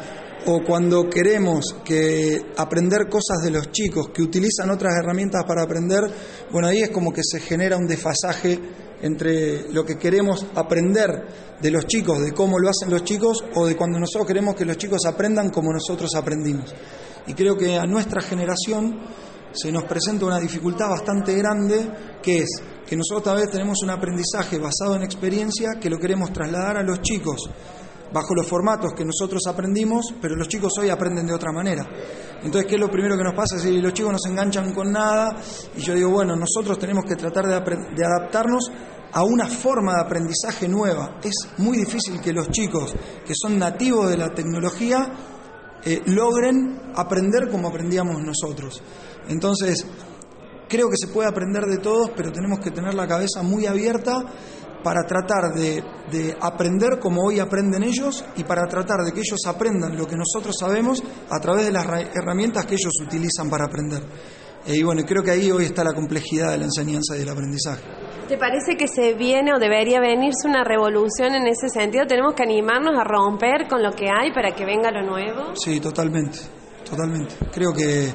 o 0.46 0.62
cuando 0.64 1.08
queremos 1.08 1.76
que 1.84 2.40
aprender 2.56 3.08
cosas 3.08 3.38
de 3.42 3.50
los 3.50 3.70
chicos 3.70 4.10
que 4.10 4.22
utilizan 4.22 4.70
otras 4.70 4.94
herramientas 5.00 5.44
para 5.44 5.62
aprender, 5.62 6.02
bueno, 6.50 6.68
ahí 6.68 6.82
es 6.82 6.90
como 6.90 7.12
que 7.12 7.22
se 7.24 7.40
genera 7.40 7.76
un 7.76 7.86
desfasaje 7.86 8.58
entre 9.02 9.70
lo 9.72 9.84
que 9.84 9.96
queremos 9.96 10.46
aprender 10.54 11.56
de 11.60 11.70
los 11.70 11.86
chicos, 11.86 12.20
de 12.20 12.32
cómo 12.32 12.58
lo 12.58 12.68
hacen 12.68 12.90
los 12.90 13.04
chicos, 13.04 13.44
o 13.54 13.66
de 13.66 13.76
cuando 13.76 13.98
nosotros 13.98 14.26
queremos 14.26 14.54
que 14.54 14.64
los 14.64 14.76
chicos 14.76 15.00
aprendan 15.06 15.50
como 15.50 15.72
nosotros 15.72 16.10
aprendimos. 16.14 16.74
Y 17.26 17.34
creo 17.34 17.56
que 17.56 17.76
a 17.76 17.86
nuestra 17.86 18.20
generación 18.20 18.98
se 19.52 19.72
nos 19.72 19.84
presenta 19.84 20.26
una 20.26 20.38
dificultad 20.38 20.88
bastante 20.90 21.34
grande, 21.34 21.90
que 22.22 22.38
es 22.38 22.62
que 22.86 22.96
nosotros 22.96 23.24
tal 23.24 23.36
vez 23.38 23.50
tenemos 23.50 23.78
un 23.82 23.90
aprendizaje 23.90 24.58
basado 24.58 24.96
en 24.96 25.02
experiencia 25.02 25.70
que 25.80 25.90
lo 25.90 25.98
queremos 25.98 26.32
trasladar 26.32 26.78
a 26.78 26.82
los 26.82 27.00
chicos 27.00 27.50
bajo 28.12 28.34
los 28.34 28.46
formatos 28.46 28.92
que 28.94 29.04
nosotros 29.04 29.42
aprendimos, 29.46 30.14
pero 30.20 30.36
los 30.36 30.48
chicos 30.48 30.72
hoy 30.78 30.90
aprenden 30.90 31.26
de 31.26 31.34
otra 31.34 31.52
manera. 31.52 31.86
Entonces, 32.42 32.66
¿qué 32.68 32.74
es 32.76 32.80
lo 32.80 32.90
primero 32.90 33.16
que 33.16 33.24
nos 33.24 33.34
pasa? 33.34 33.58
Si 33.58 33.80
los 33.80 33.92
chicos 33.92 34.12
no 34.12 34.18
se 34.18 34.30
enganchan 34.30 34.72
con 34.72 34.92
nada, 34.92 35.36
y 35.76 35.80
yo 35.80 35.94
digo, 35.94 36.10
bueno, 36.10 36.36
nosotros 36.36 36.78
tenemos 36.78 37.04
que 37.04 37.16
tratar 37.16 37.46
de, 37.46 37.94
de 37.94 38.04
adaptarnos 38.04 38.70
a 39.12 39.22
una 39.24 39.46
forma 39.46 39.94
de 39.94 40.00
aprendizaje 40.02 40.68
nueva. 40.68 41.18
Es 41.22 41.48
muy 41.58 41.78
difícil 41.78 42.20
que 42.20 42.32
los 42.32 42.50
chicos 42.50 42.94
que 43.24 43.32
son 43.34 43.58
nativos 43.58 44.10
de 44.10 44.16
la 44.16 44.34
tecnología 44.34 45.10
eh, 45.84 46.02
logren 46.06 46.92
aprender 46.94 47.48
como 47.50 47.68
aprendíamos 47.68 48.20
nosotros. 48.22 48.82
Entonces, 49.28 49.86
creo 50.68 50.88
que 50.90 50.96
se 50.96 51.08
puede 51.08 51.28
aprender 51.28 51.64
de 51.64 51.78
todos, 51.78 52.10
pero 52.16 52.32
tenemos 52.32 52.60
que 52.60 52.70
tener 52.70 52.94
la 52.94 53.06
cabeza 53.06 53.42
muy 53.42 53.66
abierta 53.66 54.24
para 54.86 55.02
tratar 55.02 55.52
de, 55.52 55.82
aprender 56.40 57.00
como 57.00 57.22
hoy 57.22 57.40
aprenden 57.40 57.82
ellos 57.82 58.24
y 58.36 58.44
para 58.44 58.68
tratar 58.68 59.00
de 59.04 59.10
que 59.10 59.18
ellos 59.18 59.40
aprendan 59.44 59.96
lo 59.96 60.06
que 60.06 60.14
nosotros 60.14 60.54
sabemos 60.56 61.02
a 61.28 61.40
través 61.40 61.66
de 61.66 61.72
las 61.72 61.84
herramientas 62.14 62.66
que 62.66 62.74
ellos 62.74 62.92
utilizan 63.04 63.50
para 63.50 63.64
aprender. 63.64 64.00
Eh, 64.64 64.76
y 64.76 64.84
bueno, 64.84 65.02
creo 65.04 65.24
que 65.24 65.32
ahí 65.32 65.50
hoy 65.50 65.64
está 65.64 65.82
la 65.82 65.92
complejidad 65.92 66.52
de 66.52 66.58
la 66.58 66.64
enseñanza 66.66 67.16
y 67.16 67.18
del 67.18 67.28
aprendizaje. 67.28 67.82
¿Te 68.28 68.38
parece 68.38 68.76
que 68.76 68.86
se 68.86 69.14
viene 69.14 69.52
o 69.54 69.58
debería 69.58 69.98
venirse 69.98 70.46
una 70.46 70.62
revolución 70.62 71.34
en 71.34 71.48
ese 71.48 71.68
sentido? 71.68 72.06
¿Tenemos 72.06 72.34
que 72.34 72.44
animarnos 72.44 72.94
a 72.96 73.02
romper 73.02 73.66
con 73.68 73.82
lo 73.82 73.90
que 73.90 74.06
hay 74.06 74.32
para 74.32 74.54
que 74.54 74.64
venga 74.64 74.92
lo 74.92 75.02
nuevo? 75.02 75.56
Sí, 75.56 75.80
totalmente, 75.80 76.38
totalmente. 76.88 77.34
Creo 77.52 77.72
que 77.72 78.14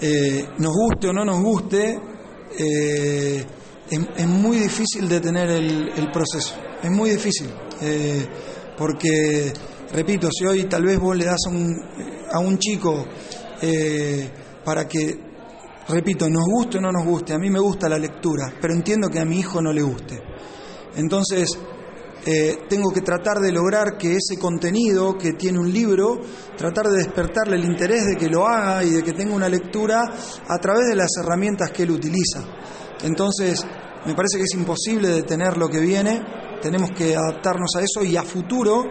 eh, 0.00 0.48
nos 0.56 0.72
guste 0.72 1.08
o 1.08 1.12
no 1.12 1.22
nos 1.22 1.42
guste, 1.42 2.00
eh, 2.58 3.44
es, 3.90 4.26
muy 4.26 4.58
difícil 4.58 5.08
detener 5.08 5.50
el, 5.50 5.90
el, 5.96 6.10
proceso, 6.10 6.54
es 6.82 6.90
muy 6.90 7.10
difícil. 7.10 7.48
Eh, 7.80 8.26
Porque, 8.76 9.52
repito, 9.92 10.28
si 10.32 10.44
hoy 10.44 10.64
tal 10.64 10.84
vez 10.84 10.98
vos 10.98 11.16
le 11.16 11.24
das 11.24 11.46
un, 11.48 11.74
a 12.30 12.38
un 12.40 12.58
chico 12.58 13.06
eh, 13.62 14.28
para 14.64 14.88
que, 14.88 15.16
repito, 15.88 16.28
nos 16.28 16.44
guste 16.44 16.78
o 16.78 16.80
no 16.80 16.90
nos 16.90 17.04
guste, 17.04 17.34
a 17.34 17.38
mí 17.38 17.50
me 17.50 17.60
gusta 17.60 17.88
la 17.88 17.98
lectura, 17.98 18.52
pero 18.60 18.74
entiendo 18.74 19.08
que 19.08 19.20
a 19.20 19.24
mi 19.24 19.38
hijo 19.38 19.62
no 19.62 19.72
le 19.72 19.82
guste. 19.82 20.20
Entonces, 20.96 21.56
eh, 22.26 22.64
tengo 22.68 22.90
que 22.90 23.02
tratar 23.02 23.38
de 23.38 23.52
lograr 23.52 23.96
que 23.96 24.16
ese 24.16 24.40
contenido 24.40 25.16
que 25.16 25.34
tiene 25.34 25.60
un 25.60 25.72
libro, 25.72 26.20
tratar 26.56 26.86
de 26.88 26.98
despertarle 26.98 27.56
el 27.56 27.64
interés 27.64 28.06
de 28.06 28.16
que 28.16 28.28
lo 28.28 28.46
haga 28.46 28.82
y 28.82 28.90
de 28.90 29.02
que 29.02 29.12
tenga 29.12 29.34
una 29.34 29.48
lectura 29.48 30.00
a 30.00 30.58
través 30.58 30.88
de 30.88 30.96
las 30.96 31.10
herramientas 31.22 31.70
que 31.70 31.84
él 31.84 31.92
utiliza. 31.92 32.42
Entonces, 33.04 33.64
me 34.06 34.14
parece 34.14 34.38
que 34.38 34.44
es 34.44 34.54
imposible 34.54 35.08
detener 35.08 35.56
lo 35.56 35.68
que 35.68 35.78
viene, 35.78 36.20
tenemos 36.60 36.90
que 36.90 37.14
adaptarnos 37.14 37.70
a 37.76 37.82
eso 37.82 38.02
y 38.02 38.16
a 38.16 38.22
futuro, 38.22 38.84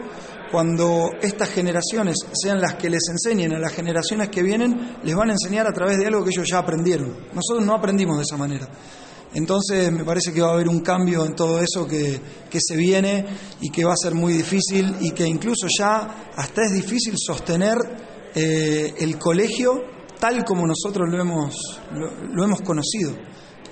cuando 0.52 1.10
estas 1.20 1.50
generaciones 1.50 2.16
sean 2.32 2.62
las 2.62 2.76
que 2.76 2.90
les 2.90 3.02
enseñen 3.10 3.56
a 3.56 3.60
las 3.60 3.74
generaciones 3.74 4.30
que 4.30 4.44
vienen, 4.44 4.98
les 5.04 5.16
van 5.16 5.30
a 5.30 5.34
enseñar 5.34 5.66
a 5.68 5.74
través 5.74 5.98
de 5.98 6.06
algo 6.06 6.24
que 6.24 6.30
ellos 6.30 6.48
ya 6.50 6.60
aprendieron. 6.60 7.10
Nosotros 7.34 7.66
no 7.66 7.74
aprendimos 7.74 8.18
de 8.18 8.24
esa 8.24 8.38
manera. 8.38 8.68
Entonces 9.34 9.92
me 9.92 10.06
parece 10.06 10.32
que 10.32 10.42
va 10.42 10.50
a 10.50 10.54
haber 10.54 10.70
un 10.70 10.82
cambio 10.82 11.26
en 11.26 11.34
todo 11.34 11.60
eso 11.60 11.88
que, 11.88 12.22
se 12.56 12.76
viene 12.76 13.26
y 13.62 13.72
que 13.72 13.84
va 13.84 13.94
a 13.94 13.98
ser 13.98 14.14
muy 14.14 14.34
difícil 14.34 14.96
y 15.02 15.10
que 15.10 15.26
incluso 15.26 15.66
ya 15.76 16.32
hasta 16.36 16.62
es 16.62 16.74
difícil 16.74 17.16
sostener 17.18 17.78
eh, 18.36 18.94
el 19.00 19.18
colegio 19.18 19.82
tal 20.20 20.46
como 20.46 20.66
nosotros 20.66 21.10
lo 21.10 21.20
hemos, 21.20 21.82
lo, 21.92 22.44
hemos 22.46 22.62
conocido. 22.62 23.12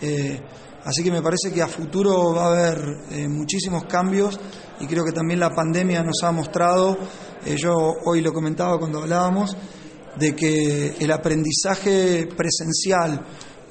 Eh, 0.02 0.42
así 0.84 1.04
que 1.04 1.12
me 1.12 1.22
parece 1.22 1.52
que 1.54 1.62
a 1.62 1.68
futuro 1.68 2.34
va 2.34 2.46
a 2.46 2.52
haber 2.52 2.78
eh, 3.12 3.28
muchísimos 3.28 3.86
cambios 3.86 4.40
y 4.80 4.88
creo 4.88 5.06
que 5.06 5.12
también 5.12 5.40
la 5.40 5.52
pandemia 5.52 6.04
nos 6.04 6.24
ha 6.24 6.32
mostrado, 6.32 6.98
yo 7.56 7.76
hoy 8.06 8.22
lo 8.22 8.34
comentaba 8.34 8.80
cuando 8.80 9.00
hablábamos, 9.00 9.56
de 10.18 10.36
que 10.36 10.96
el 11.00 11.12
aprendizaje 11.12 12.28
presencial, 12.36 13.24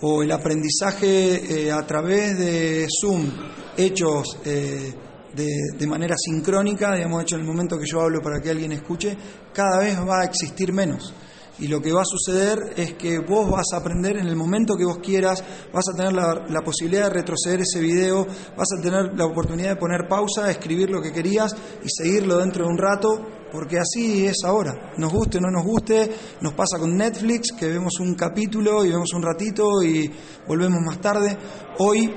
o 0.02 0.22
el 0.22 0.32
aprendizaje 0.32 1.66
eh, 1.66 1.72
a 1.72 1.86
través 1.86 2.38
de 2.38 2.88
Zoom, 3.00 3.30
hechos 3.76 4.38
eh, 4.44 4.92
de, 5.34 5.46
de, 5.76 5.86
manera 5.86 6.14
sincrónica, 6.16 6.94
digamos, 6.94 7.22
hecho 7.22 7.36
en 7.36 7.42
el 7.42 7.46
momento 7.46 7.78
que 7.78 7.86
yo 7.86 8.00
hablo 8.00 8.20
para 8.22 8.40
que 8.40 8.50
alguien 8.50 8.72
escuche, 8.72 9.16
cada 9.52 9.80
vez 9.80 9.98
va 9.98 10.22
a 10.22 10.24
existir 10.24 10.72
menos. 10.72 11.12
Y 11.60 11.68
lo 11.68 11.80
que 11.80 11.92
va 11.92 12.00
a 12.00 12.04
suceder 12.04 12.58
es 12.76 12.94
que 12.94 13.18
vos 13.18 13.50
vas 13.50 13.66
a 13.72 13.78
aprender 13.78 14.16
en 14.16 14.26
el 14.26 14.36
momento 14.36 14.76
que 14.76 14.84
vos 14.84 14.98
quieras, 14.98 15.44
vas 15.72 15.84
a 15.92 15.96
tener 15.96 16.12
la, 16.12 16.60
posibilidad 16.64 17.04
de 17.04 17.20
retroceder 17.20 17.60
ese 17.60 17.80
video, 17.80 18.26
vas 18.56 18.68
a 18.76 18.82
tener 18.82 19.16
la 19.16 19.26
oportunidad 19.26 19.70
de 19.70 19.76
poner 19.76 20.08
pausa, 20.08 20.50
escribir 20.50 20.90
lo 20.90 21.02
que 21.02 21.12
querías 21.12 21.54
y 21.84 21.88
seguirlo 21.88 22.38
dentro 22.38 22.64
de 22.64 22.70
un 22.70 22.78
rato 22.78 23.08
porque 23.52 23.78
así 23.78 24.26
es 24.26 24.44
ahora. 24.44 24.92
Nos 24.96 25.12
guste 25.12 25.38
o 25.38 25.40
no 25.40 25.50
nos 25.50 25.64
guste, 25.64 26.10
nos 26.40 26.54
pasa 26.54 26.78
con 26.78 26.96
Netflix, 26.96 27.52
que 27.52 27.66
vemos 27.66 27.98
un 28.00 28.14
capítulo 28.14 28.84
y 28.84 28.90
vemos 28.90 29.12
un 29.12 29.22
ratito 29.22 29.82
y 29.82 30.10
volvemos 30.46 30.80
más 30.80 31.00
tarde. 31.00 31.36
Hoy 31.78 32.08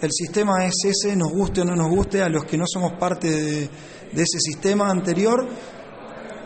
el 0.00 0.10
sistema 0.12 0.64
es 0.64 0.74
ese, 0.84 1.14
nos 1.14 1.30
guste 1.30 1.60
o 1.60 1.64
no 1.64 1.76
nos 1.76 1.90
guste, 1.90 2.22
a 2.22 2.28
los 2.28 2.44
que 2.44 2.56
no 2.56 2.64
somos 2.66 2.94
parte 2.94 3.30
de, 3.30 3.70
ese 4.12 4.38
sistema 4.40 4.90
anterior, 4.90 5.46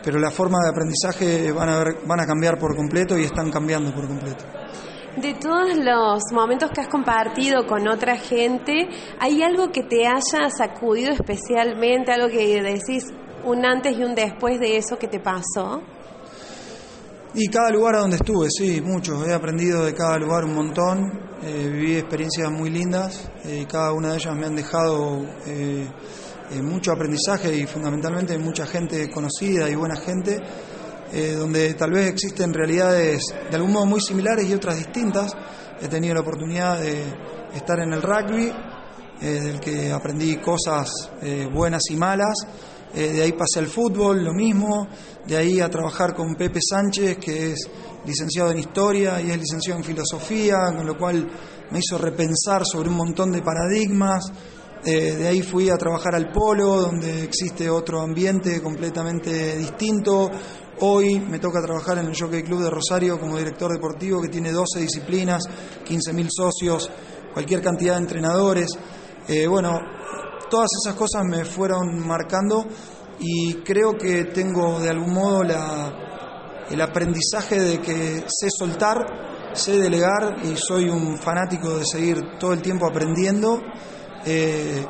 pero 0.05 0.19
la 0.19 0.31
forma 0.31 0.59
de 0.63 0.71
aprendizaje 0.71 1.51
van 1.53 1.69
a, 1.69 1.79
ver, 1.79 1.97
van 2.07 2.21
a 2.21 2.27
cambiar 2.27 2.59
por 2.59 2.77
completo 2.77 3.19
y 3.19 3.25
están 3.25 3.51
cambiando 3.51 3.93
por 3.95 4.07
completo. 4.07 4.45
De 5.17 5.35
todos 5.35 5.77
los 5.77 6.23
momentos 6.33 6.71
que 6.73 6.81
has 6.81 6.89
compartido 6.89 7.67
con 7.67 7.87
otra 7.87 8.17
gente, 8.17 8.89
¿hay 9.21 9.43
algo 9.43 9.71
que 9.71 9.85
te 9.85 10.07
haya 10.07 10.51
sacudido 10.51 11.13
especialmente, 11.13 12.13
algo 12.13 12.29
que 12.29 12.61
decís, 12.61 13.07
un 13.45 13.65
antes 13.65 13.97
y 13.97 14.03
un 14.03 14.15
después 14.15 14.59
de 14.59 14.77
eso 14.77 14.99
que 14.99 15.07
te 15.07 15.21
pasó? 15.21 15.83
Y 17.37 17.49
cada 17.49 17.71
lugar 17.71 17.97
a 17.97 18.01
donde 18.01 18.17
estuve, 18.17 18.49
sí, 18.49 18.81
mucho. 18.81 19.25
He 19.25 19.33
aprendido 19.33 19.85
de 19.85 19.93
cada 19.95 20.19
lugar 20.19 20.45
un 20.45 20.55
montón. 20.55 21.25
Eh, 21.43 21.69
viví 21.69 21.97
experiencias 21.97 22.51
muy 22.51 22.71
lindas 22.71 23.31
eh, 23.45 23.61
y 23.63 23.67
cada 23.67 23.93
una 23.93 24.11
de 24.11 24.17
ellas 24.17 24.37
me 24.37 24.47
han 24.47 24.55
dejado 24.55 25.27
eh, 25.47 25.87
mucho 26.63 26.93
aprendizaje 26.93 27.57
y 27.57 27.67
fundamentalmente 27.67 28.37
mucha 28.39 28.67
gente 28.67 29.11
conocida 29.11 29.69
y 29.69 29.75
buena 29.75 29.97
gente, 29.97 30.39
donde 31.39 31.75
tal 31.75 31.93
vez 31.93 32.09
existen 32.09 32.53
realidades 32.53 33.23
de 33.51 33.57
algún 33.57 33.73
modo 33.73 33.87
muy 33.87 34.01
similares 34.01 34.47
y 34.47 34.55
otras 34.55 34.77
distintas. 34.77 35.33
He 35.81 35.89
tenido 35.89 36.15
la 36.15 36.21
oportunidad 36.21 36.81
de 36.81 37.03
estar 37.55 37.81
en 37.81 37.93
el 37.93 38.03
rugby, 38.03 38.53
del 39.21 39.61
que 39.61 39.91
aprendí 39.91 40.37
cosas 40.37 40.91
buenas 41.53 41.83
y 41.91 41.97
malas 41.97 42.35
eh, 42.97 43.13
de 43.13 43.23
ahí 43.23 43.33
pasé 43.33 43.59
al 43.59 43.67
fútbol, 43.67 44.23
lo 44.23 44.33
mismo, 44.33 44.87
de 45.27 45.37
ahí 45.37 45.61
a 45.61 45.69
trabajar 45.69 46.15
con 46.15 46.37
Pepe 46.37 46.61
Sánchez, 46.63 47.19
que 47.19 47.51
es 47.51 47.69
licenciado 48.07 48.53
en 48.53 48.59
historia 48.59 49.21
y 49.21 49.33
es 49.33 49.37
licenciado 49.37 49.81
en 49.81 49.85
filosofía, 49.85 50.59
con 50.77 50.87
lo 50.87 50.97
cual 50.97 51.29
me 51.73 51.81
hizo 51.81 51.99
repensar 51.99 52.63
sobre 52.65 52.89
un 52.89 52.95
montón 52.95 53.33
de 53.33 53.43
paradigmas. 53.43 54.31
Eh, 54.87 55.17
de 55.17 55.29
ahí 55.29 55.41
fui 55.41 55.71
a 55.71 55.79
trabajar 55.79 56.15
al 56.15 56.31
Polo, 56.31 56.83
donde 56.83 57.25
existe 57.25 57.71
otro 57.71 58.03
ambiente 58.03 58.61
completamente 58.61 59.57
distinto. 59.57 60.31
Hoy 60.81 61.21
me 61.21 61.39
toca 61.39 61.63
trabajar 61.63 61.97
en 61.97 62.07
el 62.07 62.15
Jockey 62.15 62.43
Club 62.43 62.65
de 62.65 62.69
Rosario 62.69 63.19
como 63.19 63.39
director 63.39 63.73
deportivo, 63.73 64.21
que 64.21 64.29
tiene 64.29 64.53
12 64.53 64.81
disciplinas, 64.81 65.45
15.000 65.89 66.29
socios, 66.29 66.91
cualquier 67.33 67.63
cantidad 67.63 67.95
de 67.95 68.01
entrenadores. 68.01 68.77
Eh, 69.27 69.47
bueno, 69.47 69.81
todas 70.51 70.69
esas 70.85 70.95
cosas 70.97 71.23
me 71.25 71.47
fueron 71.47 72.07
marcando 72.07 72.67
y 73.21 73.55
creo 73.65 73.97
que 73.97 74.25
tengo 74.25 74.81
de 74.81 74.91
algún 74.91 75.15
modo 75.15 75.45
la, 75.45 76.67
el 76.71 76.81
aprendizaje 76.83 77.59
de 77.59 77.81
que 77.81 78.25
sé 78.27 78.49
soltar, 78.51 79.55
sé 79.55 79.79
delegar 79.79 80.45
y 80.45 80.57
soy 80.57 80.91
un 80.91 81.17
fanático 81.17 81.79
de 81.79 81.85
seguir 81.91 82.39
todo 82.39 82.53
el 82.53 82.61
tiempo 82.61 82.87
aprendiendo. 82.87 83.63
Eh, 84.27 84.85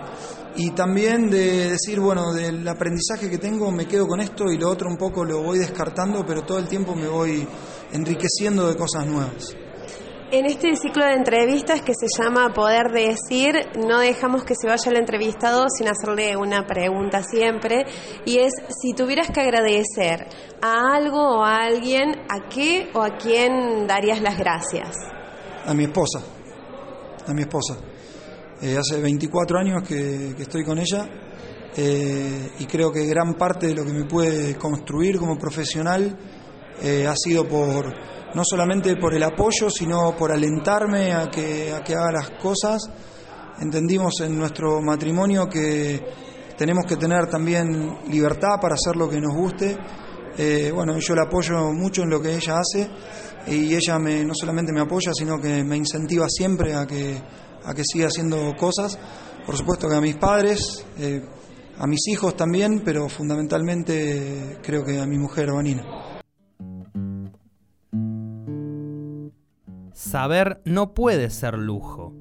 y 0.56 0.70
también 0.70 1.30
de 1.30 1.70
decir, 1.70 1.98
bueno, 1.98 2.32
del 2.32 2.66
aprendizaje 2.68 3.28
que 3.28 3.38
tengo 3.38 3.72
me 3.72 3.86
quedo 3.86 4.06
con 4.06 4.20
esto 4.20 4.44
y 4.52 4.58
lo 4.58 4.70
otro 4.70 4.88
un 4.88 4.96
poco 4.96 5.24
lo 5.24 5.42
voy 5.42 5.58
descartando, 5.58 6.24
pero 6.24 6.42
todo 6.42 6.58
el 6.58 6.68
tiempo 6.68 6.94
me 6.94 7.08
voy 7.08 7.46
enriqueciendo 7.92 8.68
de 8.68 8.76
cosas 8.76 9.06
nuevas. 9.06 9.56
En 10.30 10.46
este 10.46 10.74
ciclo 10.74 11.04
de 11.04 11.12
entrevistas 11.12 11.82
que 11.82 11.92
se 11.94 12.06
llama 12.18 12.52
Poder 12.54 12.90
Decir, 12.90 13.54
no 13.86 14.00
dejamos 14.00 14.42
que 14.42 14.54
se 14.54 14.66
vaya 14.66 14.90
el 14.90 14.96
entrevistado 14.96 15.66
sin 15.68 15.86
hacerle 15.88 16.36
una 16.36 16.66
pregunta 16.66 17.22
siempre, 17.22 17.84
y 18.24 18.38
es 18.38 18.52
si 18.80 18.94
tuvieras 18.94 19.30
que 19.30 19.40
agradecer 19.40 20.26
a 20.60 20.94
algo 20.94 21.38
o 21.38 21.44
a 21.44 21.62
alguien, 21.64 22.16
¿a 22.28 22.48
qué 22.48 22.90
o 22.94 23.02
a 23.02 23.16
quién 23.16 23.86
darías 23.86 24.20
las 24.22 24.38
gracias? 24.38 24.96
A 25.66 25.74
mi 25.74 25.84
esposa, 25.84 26.20
a 27.26 27.32
mi 27.32 27.42
esposa. 27.42 27.76
Eh, 28.64 28.78
hace 28.78 28.98
24 28.98 29.58
años 29.58 29.82
que, 29.86 30.34
estoy 30.38 30.64
con 30.64 30.78
ella 30.78 31.06
eh, 31.76 32.50
y 32.58 32.64
creo 32.64 32.90
que 32.90 33.04
gran 33.04 33.34
parte 33.34 33.66
de 33.66 33.74
lo 33.74 33.84
que 33.84 33.92
me 33.92 34.06
puede 34.06 34.56
construir 34.56 35.18
como 35.18 35.36
profesional 35.36 36.18
eh, 36.80 37.06
ha 37.06 37.14
sido 37.14 37.46
por 37.46 37.92
no 38.34 38.42
solamente 38.42 38.96
por 38.96 39.12
el 39.12 39.22
apoyo, 39.22 39.68
sino 39.68 40.16
por 40.16 40.32
alentarme 40.32 41.12
a 41.12 41.28
que, 41.28 41.74
a 41.74 41.84
que 41.84 41.94
haga 41.94 42.10
las 42.12 42.30
cosas. 42.40 42.88
Entendimos 43.60 44.18
en 44.22 44.38
nuestro 44.38 44.80
matrimonio 44.80 45.46
que 45.46 46.02
tenemos 46.56 46.86
que 46.86 46.96
tener 46.96 47.26
también 47.26 47.98
libertad 48.08 48.56
para 48.62 48.76
hacer 48.76 48.96
lo 48.96 49.10
que 49.10 49.20
nos 49.20 49.34
guste. 49.34 49.76
Bueno, 50.72 50.98
yo 50.98 51.14
la 51.14 51.24
apoyo 51.24 51.70
mucho 51.70 52.02
en 52.02 52.08
lo 52.08 52.20
que 52.20 52.34
ella 52.34 52.60
hace 52.60 52.90
y 53.46 53.74
ella 53.74 53.98
me, 53.98 54.24
no 54.24 54.32
solamente 54.34 54.72
me 54.72 54.80
apoya, 54.80 55.12
sino 55.14 55.38
que 55.38 55.62
me 55.62 55.76
incentiva 55.76 56.26
siempre 56.28 56.74
a 56.74 56.86
que, 56.86 57.20
a 57.64 57.74
que 57.74 57.82
siga 57.84 58.08
haciendo 58.08 58.54
cosas. 58.56 58.98
Por 59.46 59.56
supuesto 59.56 59.88
que 59.88 59.96
a 59.96 60.00
mis 60.00 60.16
padres, 60.16 60.84
eh, 60.98 61.22
a 61.78 61.86
mis 61.86 62.06
hijos 62.08 62.36
también, 62.36 62.82
pero 62.84 63.08
fundamentalmente 63.08 64.58
creo 64.62 64.84
que 64.84 65.00
a 65.00 65.06
mi 65.06 65.18
mujer, 65.18 65.52
Vanina. 65.52 65.84
Saber 69.92 70.60
no 70.64 70.94
puede 70.94 71.30
ser 71.30 71.58
lujo. 71.58 72.12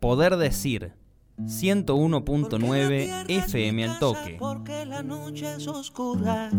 Poder 0.00 0.36
decir 0.36 0.92
101.9 1.38 3.24
FM 3.28 3.84
al 3.84 3.98
toque. 3.98 4.36
Porque 4.38 4.84
la 4.84 5.02
noche 5.02 5.54
es 5.56 5.66
oscura. 5.66 6.50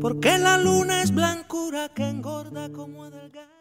Porque 0.00 0.38
la 0.38 0.58
luna 0.58 1.02
es 1.02 1.14
blancura 1.14 1.88
que 1.90 2.08
engorda 2.08 2.70
como 2.72 3.04
adelgaza. 3.04 3.51